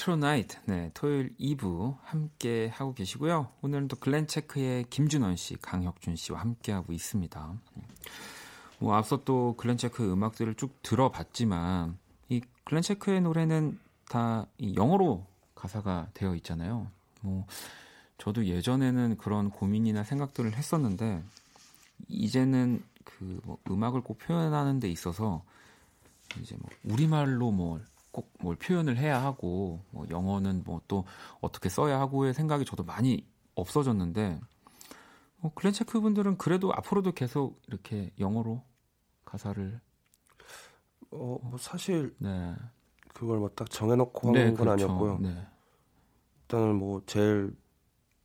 [0.01, 3.49] 일렉트로나이트, 네, 토요일 2부 함께 하고 계시고요.
[3.61, 7.55] 오늘은 또 글렌체크의 김준원 씨, 강혁준 씨와 함께 하고 있습니다.
[8.79, 11.99] 뭐 앞서 또 글렌체크 음악들을 쭉 들어봤지만
[12.29, 16.91] 이 글렌체크의 노래는 다 이 영어로 가사가 되어 있잖아요.
[17.21, 17.47] 뭐
[18.19, 21.23] 저도 예전에는 그런 고민이나 생각들을 했었는데
[22.09, 25.43] 이제는 그 뭐 음악을 꼭 표현하는 데 있어서
[26.41, 31.05] 이제 뭐 우리말로 뭘 꼭 뭘 표현을 해야 하고 뭐 영어는 뭐 또
[31.41, 34.41] 어떻게 써야 하고의 생각이 저도 많이 없어졌는데
[35.39, 38.63] 뭐 글렌체크 분들은 그래도 앞으로도 계속 이렇게 영어로
[39.25, 39.81] 가사를
[41.13, 42.55] 어, 뭐 사실 네,
[43.15, 44.73] 그걸 뭐 딱 정해놓고 한네건 그렇죠.
[44.85, 45.19] 아니었고요.
[45.19, 45.47] 네,
[46.43, 47.57] 일단은 뭐 제일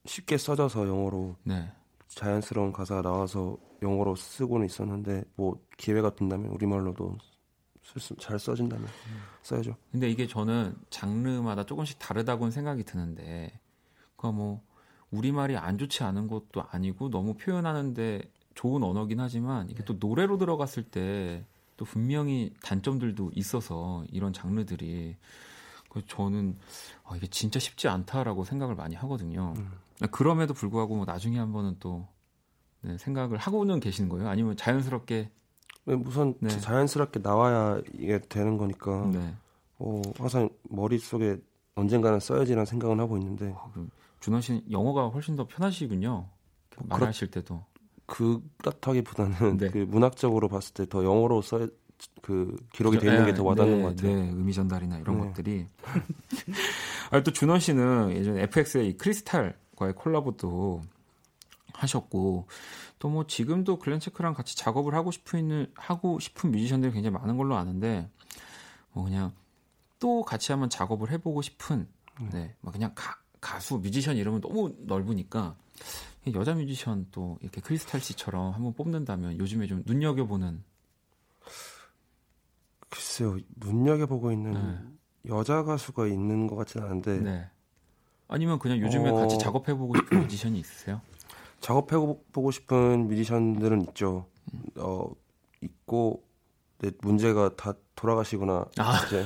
[0.05, 1.71] 쉽게 써져서 영어로 네,
[2.07, 7.17] 자연스러운 가사가 나와서 영어로 쓰고는 있었는데 뭐 기회가 된다면 우리말로도
[8.19, 8.87] 잘 써진다면
[9.43, 9.75] 써야죠.
[9.91, 13.59] 근데 이게 저는 장르마다 조금씩 다르다고는 생각이 드는데,
[14.15, 14.61] 그러니까 뭐
[15.11, 18.21] 우리말이 안 좋지 않은 것도 아니고 너무 표현하는데
[18.55, 21.45] 좋은 언어긴 하지만 이게 또 노래로 들어갔을 때
[21.77, 25.15] 또 분명히 단점들도 있어서 이런 장르들이
[26.07, 26.57] 저는
[27.05, 29.53] 아, 이게 진짜 쉽지 않다라고 생각을 많이 하거든요.
[30.11, 32.05] 그럼에도 불구하고 뭐 나중에 한번은 또
[32.81, 34.27] 네, 생각을 하고는 계시는 거예요?
[34.27, 35.31] 아니면 자연스럽게
[35.85, 36.49] 우선 네.
[36.49, 39.33] 자연스럽게 나와야 이게 되는 거니까 네.
[39.77, 41.37] 어, 항상 머릿속에
[41.75, 46.27] 언젠가는 써야지라는 생각은 하고 있는데 그럼 준원 씨는 영어가 훨씬 더 편하시군요.
[46.77, 47.63] 뭐 말하실 때도.
[48.07, 49.69] 그렇다기보다는 네.
[49.69, 51.67] 그 문학적으로 봤을 때 더 영어로 써
[52.21, 54.15] 그 기록이 돼 있는 게 더 와닿는 네, 것 같아요.
[54.15, 55.27] 네, 의미 전달이나 이런 네.
[55.27, 55.67] 것들이.
[57.11, 60.81] 아, 또 준원 씨는 예전 FX의 이 크리스탈과의 콜라보도
[61.77, 62.47] 하셨고
[62.99, 68.09] 또 뭐 지금도 글렌체크랑 같이 작업을 하고 싶은 하고 싶은 뮤지션들이 굉장히 많은 걸로 아는데
[68.91, 69.31] 뭐 그냥
[69.99, 71.87] 또 같이 한번 작업을 해보고 싶은
[72.31, 75.55] 네, 막 그냥 가, 가수 뮤지션 이름은 너무 넓으니까
[76.33, 80.63] 여자 뮤지션 또 이렇게 크리스탈 씨처럼 한번 뽑는다면 요즘에 좀 눈여겨보는
[82.89, 85.31] 글쎄요 눈여겨보고 있는 네.
[85.31, 87.49] 여자 가수가 있는 것 같지는 않은데 네.
[88.27, 89.15] 아니면 그냥 요즘에 어.
[89.15, 91.01] 같이 작업해보고 싶은 뮤지션이 있으세요?
[91.61, 94.25] 작업해보고 싶은 뮤지션들은 있죠.
[94.77, 95.09] 어
[95.61, 96.23] 있고
[96.77, 99.05] 근데 문제가 다 돌아가시거나 아.
[99.07, 99.25] 이제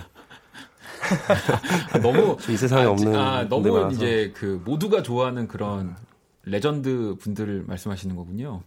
[1.93, 3.91] 아, 너무 이 세상에 없는 아, 너무.
[3.93, 5.95] 이제 그 모두가 좋아하는 그런
[6.43, 8.63] 레전드 분들을 말씀하시는 거군요.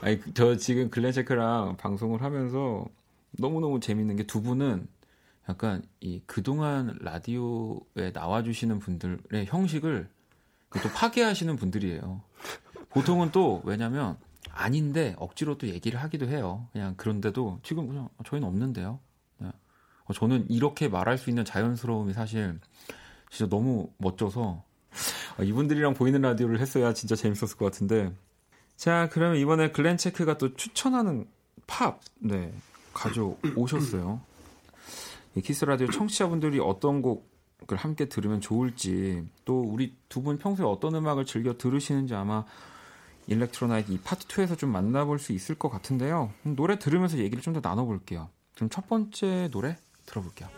[0.00, 2.84] 아니 그- 저 지금 글렌체크랑 방송을 하면서
[3.38, 4.86] 너무 너무 재밌는 게 두 분은
[5.48, 10.08] 약간 이 그동안 라디오에 나와주시는 분들의 형식을
[10.82, 12.20] 또 파괴하시는 분들이에요.
[12.94, 14.16] 보통은 또 왜냐면
[14.50, 16.68] 아닌데 억지로 또 얘기를 하기도 해요.
[16.72, 19.00] 그냥 그런데도 지금 그냥 저희는 없는데요.
[19.38, 19.50] 네.
[20.04, 22.58] 어, 저는 이렇게 말할 수 있는 자연스러움이 사실
[23.30, 24.62] 진짜 너무 멋져서
[25.38, 28.12] 아, 이분들이랑 보이는 라디오를 했어야 진짜 재밌었을 것 같은데
[28.76, 31.26] 자 그러면 이번에 글렌 체크가 또 추천하는
[31.66, 32.52] 팝 네,
[32.92, 34.20] 가져오셨어요
[35.34, 40.94] 이 키스 라디오 청취자분들이 어떤 곡을 함께 들으면 좋을지 또 우리 두 분 평소에 어떤
[40.94, 42.44] 음악을 즐겨 들으시는지 아마
[43.26, 46.32] 일렉트로나이트 이 파트 2에서 좀 만나볼 수 있을 것 같은데요.
[46.46, 48.28] 음, 노래 들으면서 얘기를 좀 더 나눠볼게요.
[48.54, 50.48] 그럼 첫 번째 노래 들어볼게요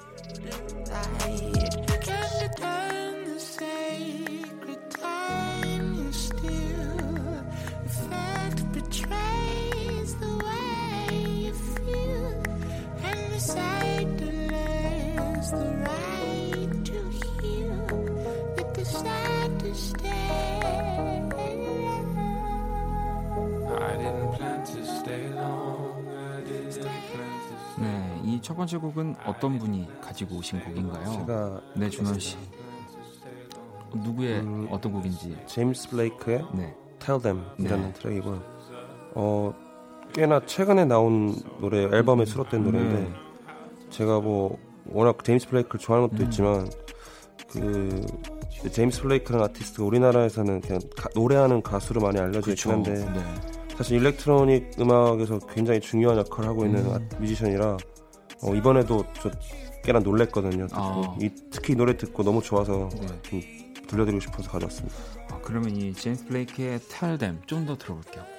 [28.47, 31.11] 첫 번째 곡은 어떤 분이 가지고 오신 곡인가요?
[31.11, 32.37] 제가 네, 준원 씨.
[33.93, 35.37] 누구의 음, 어떤 곡인지.
[35.47, 36.73] 제임스 블레이크의 네.
[37.01, 37.93] Tell Them이라는 네.
[37.95, 38.43] 트랙이고요.
[39.17, 39.53] 어
[40.15, 43.13] 꽤나 최근에 나온 노래 앨범에 수록된 노래인데 네.
[43.91, 44.57] 제가 뭐
[44.91, 46.25] 워낙 제임스 블레이크를 좋아하는 것도 음.
[46.27, 46.71] 있지만
[47.51, 48.07] 그
[48.71, 53.75] 제임스 블레이크라는 아티스트가 우리나라에서는 그냥 가- 노래하는 가수로 많이 알려져 있긴 한데 네.
[53.77, 56.93] 사실 일렉트로닉 음악에서 굉장히 중요한 역할을 하고 있는 음.
[56.95, 57.77] 아- 뮤지션이라
[58.43, 59.31] 어, 이번에도 저
[59.83, 60.67] 꽤나 놀랬거든요.
[60.73, 61.17] 아.
[61.21, 63.07] 이, 특히 이 노래 듣고 너무 좋아서 네.
[63.23, 63.41] 좀
[63.87, 64.97] 들려드리고 싶어서 가져왔습니다.
[65.31, 66.81] 아, 그러면 이 제임스 블레이크의
[67.19, 68.36] Them 좀더 들어볼게요.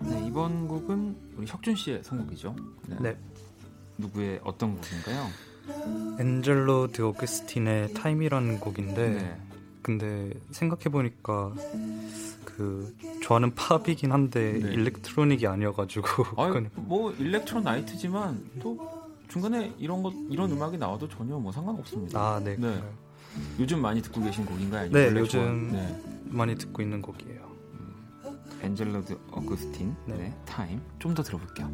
[0.00, 2.56] 네, 이번 곡은 우리 혁준 씨의 선곡이죠.
[2.88, 2.96] 네.
[3.00, 3.16] 네.
[3.98, 5.26] 누구의 어떤 곡인가요?
[6.18, 9.40] 엔젤로 드 어거스틴의 Time이라는 곡인데 네.
[9.82, 11.54] 근데 생각해 보니까
[12.44, 14.72] 그 좋아하는 팝이긴 한데 네.
[14.72, 18.78] 일렉트로닉이 아니어가지고 아, 그건 뭐 일렉트로 나이트지만 또
[19.28, 22.18] 중간에 이런 것 이런 음악이 나와도 전혀 뭐 상관없습니다.
[22.20, 22.56] 아, 네.
[22.56, 22.56] 네.
[22.56, 23.05] 그래요.
[23.58, 24.90] 요즘 많이 듣고 계신 곡인가요?
[24.90, 26.02] 네, 요즘 네.
[26.24, 27.46] 많이 듣고 있는 곡이에요.
[28.62, 30.14] 엔젤러드 어거스틴 네.
[30.16, 30.36] 네.
[30.46, 31.70] 타임 좀 더 들어볼게요.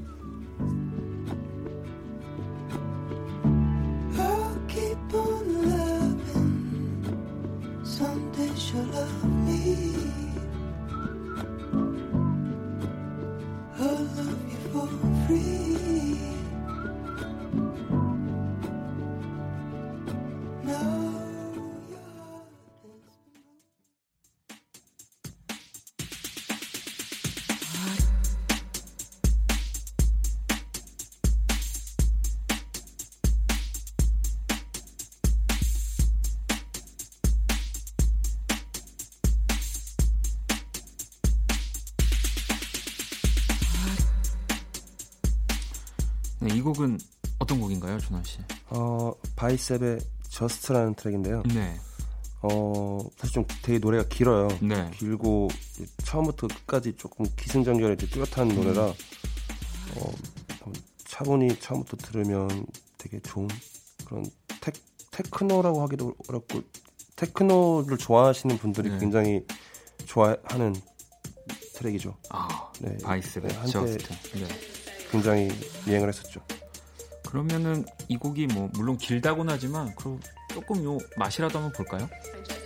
[46.73, 46.99] 곡은
[47.39, 48.39] 어떤 곡인가요, 준원 씨?
[48.71, 51.43] 어, 바이셉의 Just라는 트랙인데요.
[51.55, 51.79] 네.
[52.43, 54.49] 어, 사실 좀 되게 노래가 길어요.
[54.61, 54.91] 네.
[54.95, 55.49] 길고
[56.05, 58.57] 처음부터 끝까지 조금 기승전결에 이제 뚜렷한 음.
[58.57, 60.13] 노래라 어,
[60.61, 62.67] 한번 차분히 처음부터 들으면
[62.99, 63.49] 되게 좋은
[64.07, 64.25] 그런
[64.61, 64.73] 테,
[65.13, 66.63] 테크노라고 하기도 어렵고
[67.17, 68.99] 테크노를 좋아하시는 분들이 네.
[68.99, 69.45] 굉장히
[70.07, 70.75] 좋아하는
[71.75, 72.17] 트랙이죠.
[72.31, 72.97] 아, 네.
[72.99, 74.39] 바이셉의 네, 한때 Just.
[74.39, 74.49] 네.
[75.11, 75.51] 굉장히
[75.87, 76.41] 유행을 했었죠.
[77.33, 80.21] 그러면은 이 곡이 뭐 물론 길다곤 하지만 그럼
[80.53, 82.05] 조금 요 맛이라도 한번 볼까요?
[82.05, 82.62] 어,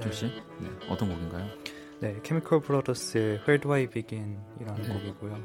[0.00, 0.26] 준 씨.
[0.58, 0.68] 네.
[0.88, 1.48] 어떤 곡인가요?
[2.00, 4.88] 네, 케미컬 브라더스의 Where Do I Begin이라는 네.
[4.92, 5.38] 곡이고요.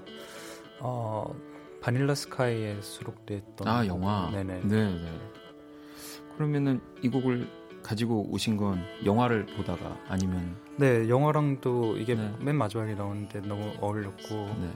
[0.82, 1.36] 어,
[1.82, 3.88] 바닐라 스카이에 수록됐던 아, 곡.
[3.88, 4.30] 영화.
[4.32, 4.62] 네네.
[4.64, 5.20] 네, 네.
[6.36, 7.48] 그러면은 이 곡을
[7.84, 12.34] 가지고 오신 건 영화를 보다가 아니면 네, 영화랑도 이게 네.
[12.40, 14.74] 맨 마지막에 나오는데 너무 어울렸고, 네.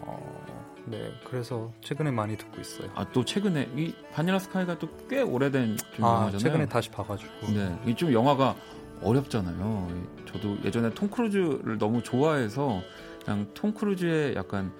[0.00, 0.46] 어,
[0.86, 2.90] 네, 그래서 최근에 많이 듣고 있어요.
[2.94, 6.38] 아 또 최근에 이 바닐라 스카이가 또 꽤 오래된 좀 아, 영화잖아요.
[6.38, 7.48] 최근에 다시 봐가지고.
[7.52, 8.54] 네, 이 좀 영화가
[9.02, 9.88] 어렵잖아요.
[10.26, 12.82] 저도 예전에 톰 크루즈를 너무 좋아해서
[13.24, 14.72] 그냥 톰 크루즈의 약간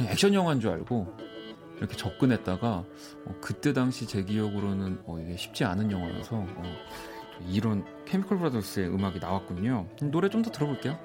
[0.00, 1.14] 액션 영화인 줄 알고
[1.78, 2.68] 이렇게 접근했다가
[3.26, 6.62] 어, 그때 당시 제 기억으로는 어, 이게 쉽지 않은 영화여서 어,
[7.48, 9.86] 이런 케미컬 브라더스의 음악이 나왔군요.
[10.02, 10.98] 노래 좀 더 들어볼게요.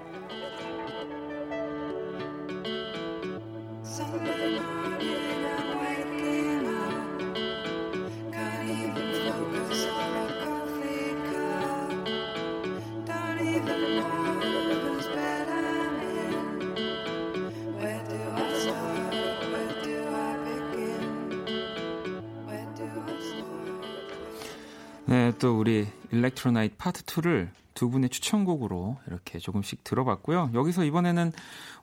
[26.28, 30.52] 일렉트로나이트 파트 2를 두 분의 추천곡으로 이렇게 조금씩 들어봤고요.
[30.54, 31.32] 여기서 이번에는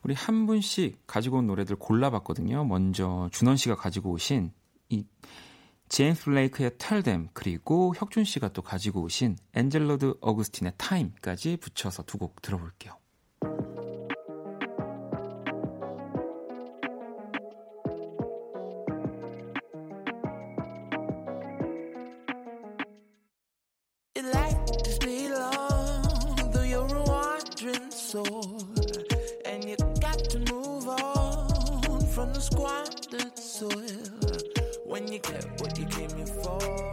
[0.03, 2.65] 우리 한 분씩 가지고 온 노래들 골라봤거든요.
[2.65, 4.51] 먼저 준원 씨가 가지고 오신
[4.89, 5.05] 이
[5.89, 12.17] 제임스 블레이크의 Them 그리고 혁준 씨가 또 가지고 오신 엔젤로 드 어거스틴의 Time까지 붙여서 두
[12.17, 12.97] 곡 들어볼게요.
[36.45, 36.84] before.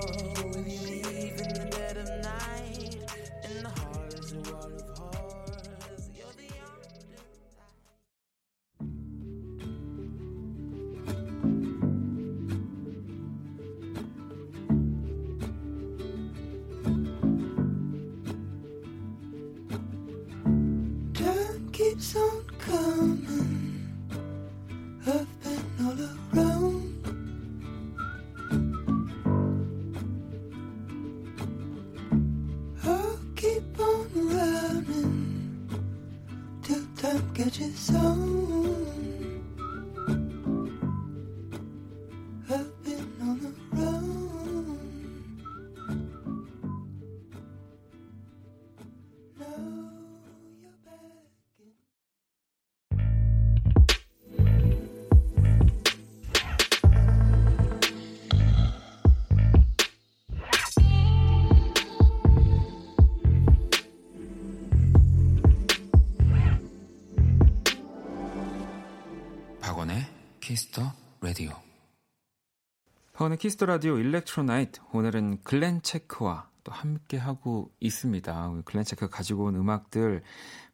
[73.22, 74.80] 박원의 키스 더 라디오 일렉트로나이트.
[74.92, 78.62] 오늘은 글렌 체크와 또 함께 하고 있습니다.
[78.64, 80.24] 글렌 체크 가지고 온 음악들,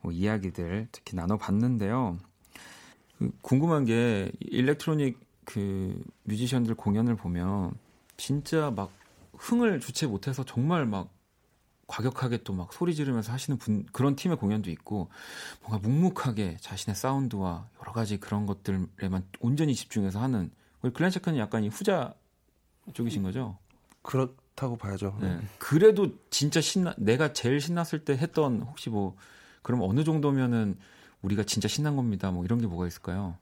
[0.00, 2.16] 뭐 이야기들 특히 나눠봤는데요.
[3.18, 7.72] 그 궁금한 게 일렉트로닉 그 뮤지션들 공연을 보면
[8.16, 8.92] 진짜 막
[9.36, 11.10] 흥을 주체 못해서 정말 막
[11.86, 15.10] 과격하게 또 막 소리 지르면서 하시는 분 그런 팀의 공연도 있고
[15.60, 20.50] 뭔가 묵묵하게 자신의 사운드와 여러 가지 그런 것들에만 온전히 집중해서 하는
[20.94, 22.14] 글렌 체크는 약간 이 후자
[22.92, 23.56] 쪽이신 거죠?
[24.02, 25.16] 그렇다고 봐야죠.
[25.20, 25.38] 네.
[25.58, 29.16] 그래도 진짜 신나 내가 제일 신났을 때 했던 혹시 뭐
[29.62, 30.76] 그럼 어느 정도면은
[31.22, 32.30] 우리가 진짜 신난 겁니다.
[32.30, 33.36] 뭐 이런 게 뭐가 있을까요?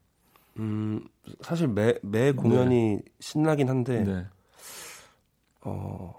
[0.59, 1.07] 음,
[1.43, 4.27] 사실 매, 매 공연이 신나긴 한데, 네.
[5.61, 6.15] 어,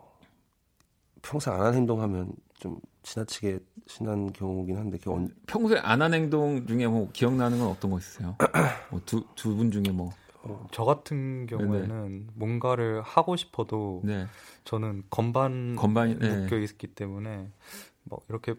[1.24, 6.88] 평소에 안 하는 행동하면 좀 지나치게 신난 경우긴 한데, 언, 평소에 안 한 행동 중에
[6.88, 8.36] 뭐 기억나는 건 어떤 거 있으세요?
[8.92, 10.12] 뭐 두두 분 중에 뭐
[10.72, 14.28] 저 같은 경우에는 뭔가를 하고 싶어도 네.
[14.64, 16.38] 저는 건반 건반이 네.
[16.38, 17.50] 묶여 있기 때문에
[18.04, 18.56] 뭐 이렇게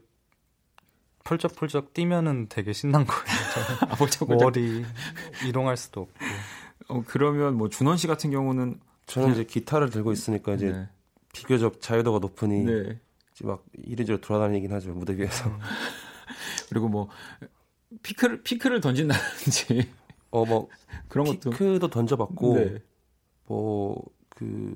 [1.24, 3.22] 펄쩍펄쩍 뛰면은 되게 신난 거예요.
[3.90, 4.42] 아, 벌쩍벌쩍.
[4.42, 4.84] 머리
[5.46, 6.14] 이동할 수도 없고.
[6.88, 10.88] 어, 그러면 뭐 준원 씨 같은 경우는 저는 이제 기타를 들고 있으니까 이제 네.
[11.34, 12.98] 비교적 자유도가 높으니, 네.
[13.34, 15.50] 이제 막 이리저리 돌아다니긴 하죠, 무대 위에서.
[16.70, 17.08] 그리고 뭐
[18.02, 19.90] 피크를 피크를 던진다든지
[20.30, 20.68] 어, 뭐,
[21.08, 22.78] 그런 것도 피크도 던져봤고, 네.
[23.46, 24.74] 뭐, 그,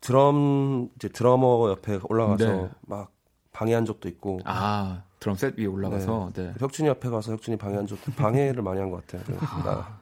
[0.00, 2.70] 드럼, 이제 드러머 옆에 올라가서 네.
[2.82, 3.10] 막
[3.52, 6.52] 방해한 적도 있고, 아 드럼 셋 위에 올라가서 네.
[6.58, 9.38] 혁준이 옆에 가서 혁준이 방해한 적도, 방해를 많이 한 것 같아요.
[9.64, 9.98] 나,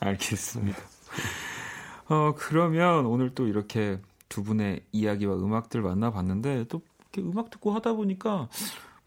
[0.00, 0.78] 알겠습니다.
[2.08, 7.92] 어 그러면 오늘 또 이렇게 두 분의 이야기와 음악들 만나봤는데 또 이렇게 음악 듣고 하다
[7.94, 8.48] 보니까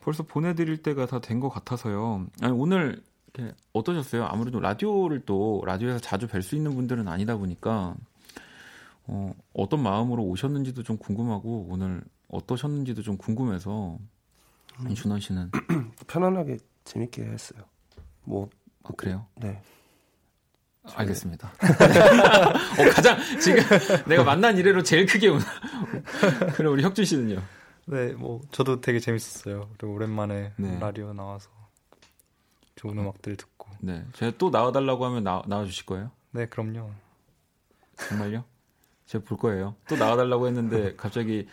[0.01, 2.27] 벌써 보내드릴 때가 다 된 것 같아서요.
[2.41, 3.01] 아니 오늘
[3.35, 4.25] 이렇게 어떠셨어요?
[4.25, 7.95] 아무래도 라디오를 또 라디오에서 자주 뵐 수 있는 분들은 아니다 보니까
[9.07, 13.97] 어, 어떤 마음으로 오셨는지도 좀 궁금하고 오늘 어떠셨는지도 좀 궁금해서
[14.77, 15.51] 아니, 준원 씨는
[16.07, 17.61] 편안하게 재밌게 했어요.
[18.23, 18.49] 뭐,
[18.83, 19.25] 아, 그래요?
[19.35, 19.61] 네.
[20.93, 21.47] 알겠습니다.
[21.57, 23.63] 어, 가장 지금
[24.07, 25.39] 내가 만난 이래로 제일 크게 운.
[26.55, 27.41] 그럼 우리 혁준 씨는요?
[27.87, 29.69] 네, 뭐 저도 되게 재밌었어요.
[29.77, 30.79] 그리고 오랜만에 네.
[30.79, 31.49] 라디오 나와서
[32.75, 33.67] 좋은 음악들 듣고.
[33.79, 36.11] 네, 제가 또 나와달라고 하면 나, 나와주실 거예요?
[36.31, 36.91] 네, 그럼요.
[37.97, 38.43] 정말요?
[39.05, 39.75] 제가 볼 거예요.
[39.87, 41.47] 또 나와달라고 했는데 갑자기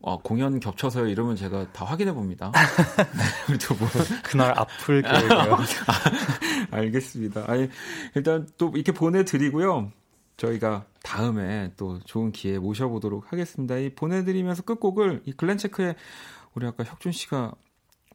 [0.00, 2.52] 어, 공연 겹쳐서요 이러면 제가 다 확인해 봅니다.
[3.48, 3.88] 네, 분.
[4.22, 5.58] 그날 아플 계획이요.
[6.70, 7.44] 알겠습니다.
[7.48, 7.68] 아니,
[8.14, 9.90] 일단 또 이렇게 보내드리고요.
[10.36, 13.76] 저희가 다음에 또 좋은 기회 모셔보도록 하겠습니다.
[13.76, 15.96] 이 보내드리면서 끝곡을 이 글렌체크의
[16.54, 17.54] 우리 아까 혁준 씨가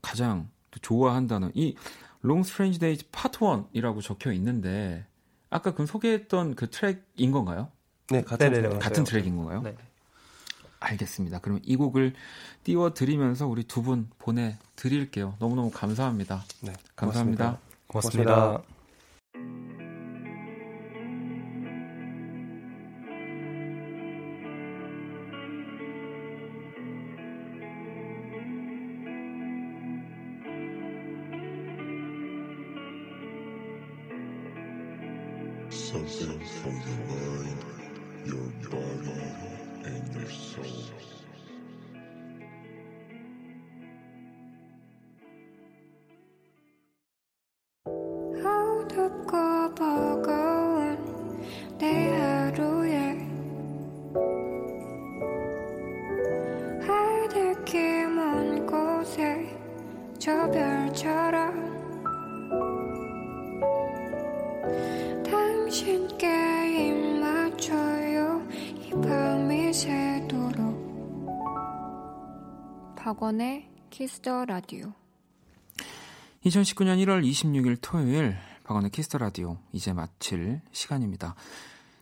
[0.01, 1.75] 가장 또 좋아한다는 이
[2.23, 5.05] Long Strange Days Part 1이라고 적혀 있는데
[5.49, 7.69] 아까 그 소개했던 그 트랙인 건가요?
[8.09, 8.79] 네, 같은 네네네, 생각.
[8.79, 9.61] 같은 트랙인 건가요?
[9.61, 9.75] 네.
[10.79, 11.39] 알겠습니다.
[11.39, 12.13] 그럼 이 곡을
[12.63, 15.35] 띄워 드리면서 우리 두 분 보내 드릴게요.
[15.39, 16.43] 너무너무 감사합니다.
[16.61, 17.59] 네, 감사합니다.
[17.87, 18.33] 고맙습니다.
[18.37, 18.63] 고맙습니다.
[19.35, 19.72] Something
[36.63, 37.32] from the world.
[73.93, 74.91] 키스 더 라디오
[76.43, 81.35] 2019년 1월 26일 토요일 박원의 키스 더 라디오 이제 마칠 시간입니다.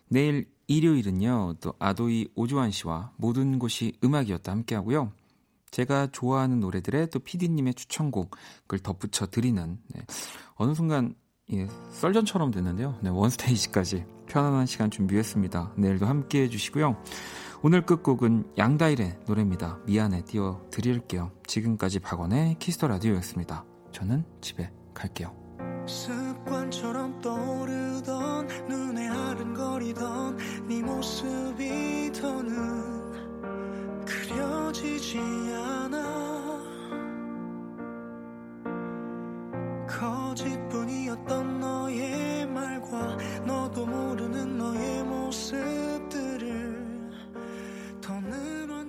[0.08, 1.56] 내일 일요일은요.
[1.60, 5.12] 또 아도이 오주환 씨와 모든 곳이 음악이었다 함께 하고요.
[5.70, 10.00] 제가 좋아하는 노래들의 또 PD님의 추천곡을 덧붙여 드리는 네.
[10.54, 11.14] 어느 순간
[11.52, 12.98] 예, 썰전처럼 됐는데요.
[13.02, 15.74] 네, 원스테이지까지 편안한 시간 준비했습니다.
[15.76, 16.96] 내일도 함께 해주시고요.
[17.64, 19.78] 오늘 끝곡은 양다일의 노래입니다.
[19.86, 21.30] 미안해 띄워 드릴게요.
[21.46, 23.64] 지금까지 박원의 키스 더 라디오였습니다.
[23.92, 25.32] 저는 집에 갈게요.
[25.86, 33.12] 습관처럼 떠오르던 눈에 아른거리던 네 모습이 더는
[34.04, 36.62] 그려지지 않아
[39.88, 46.71] 거짓뿐이었던 너의 말과 너도 모르는 너의 모습들을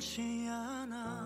[0.04, 1.23] 변치 않아.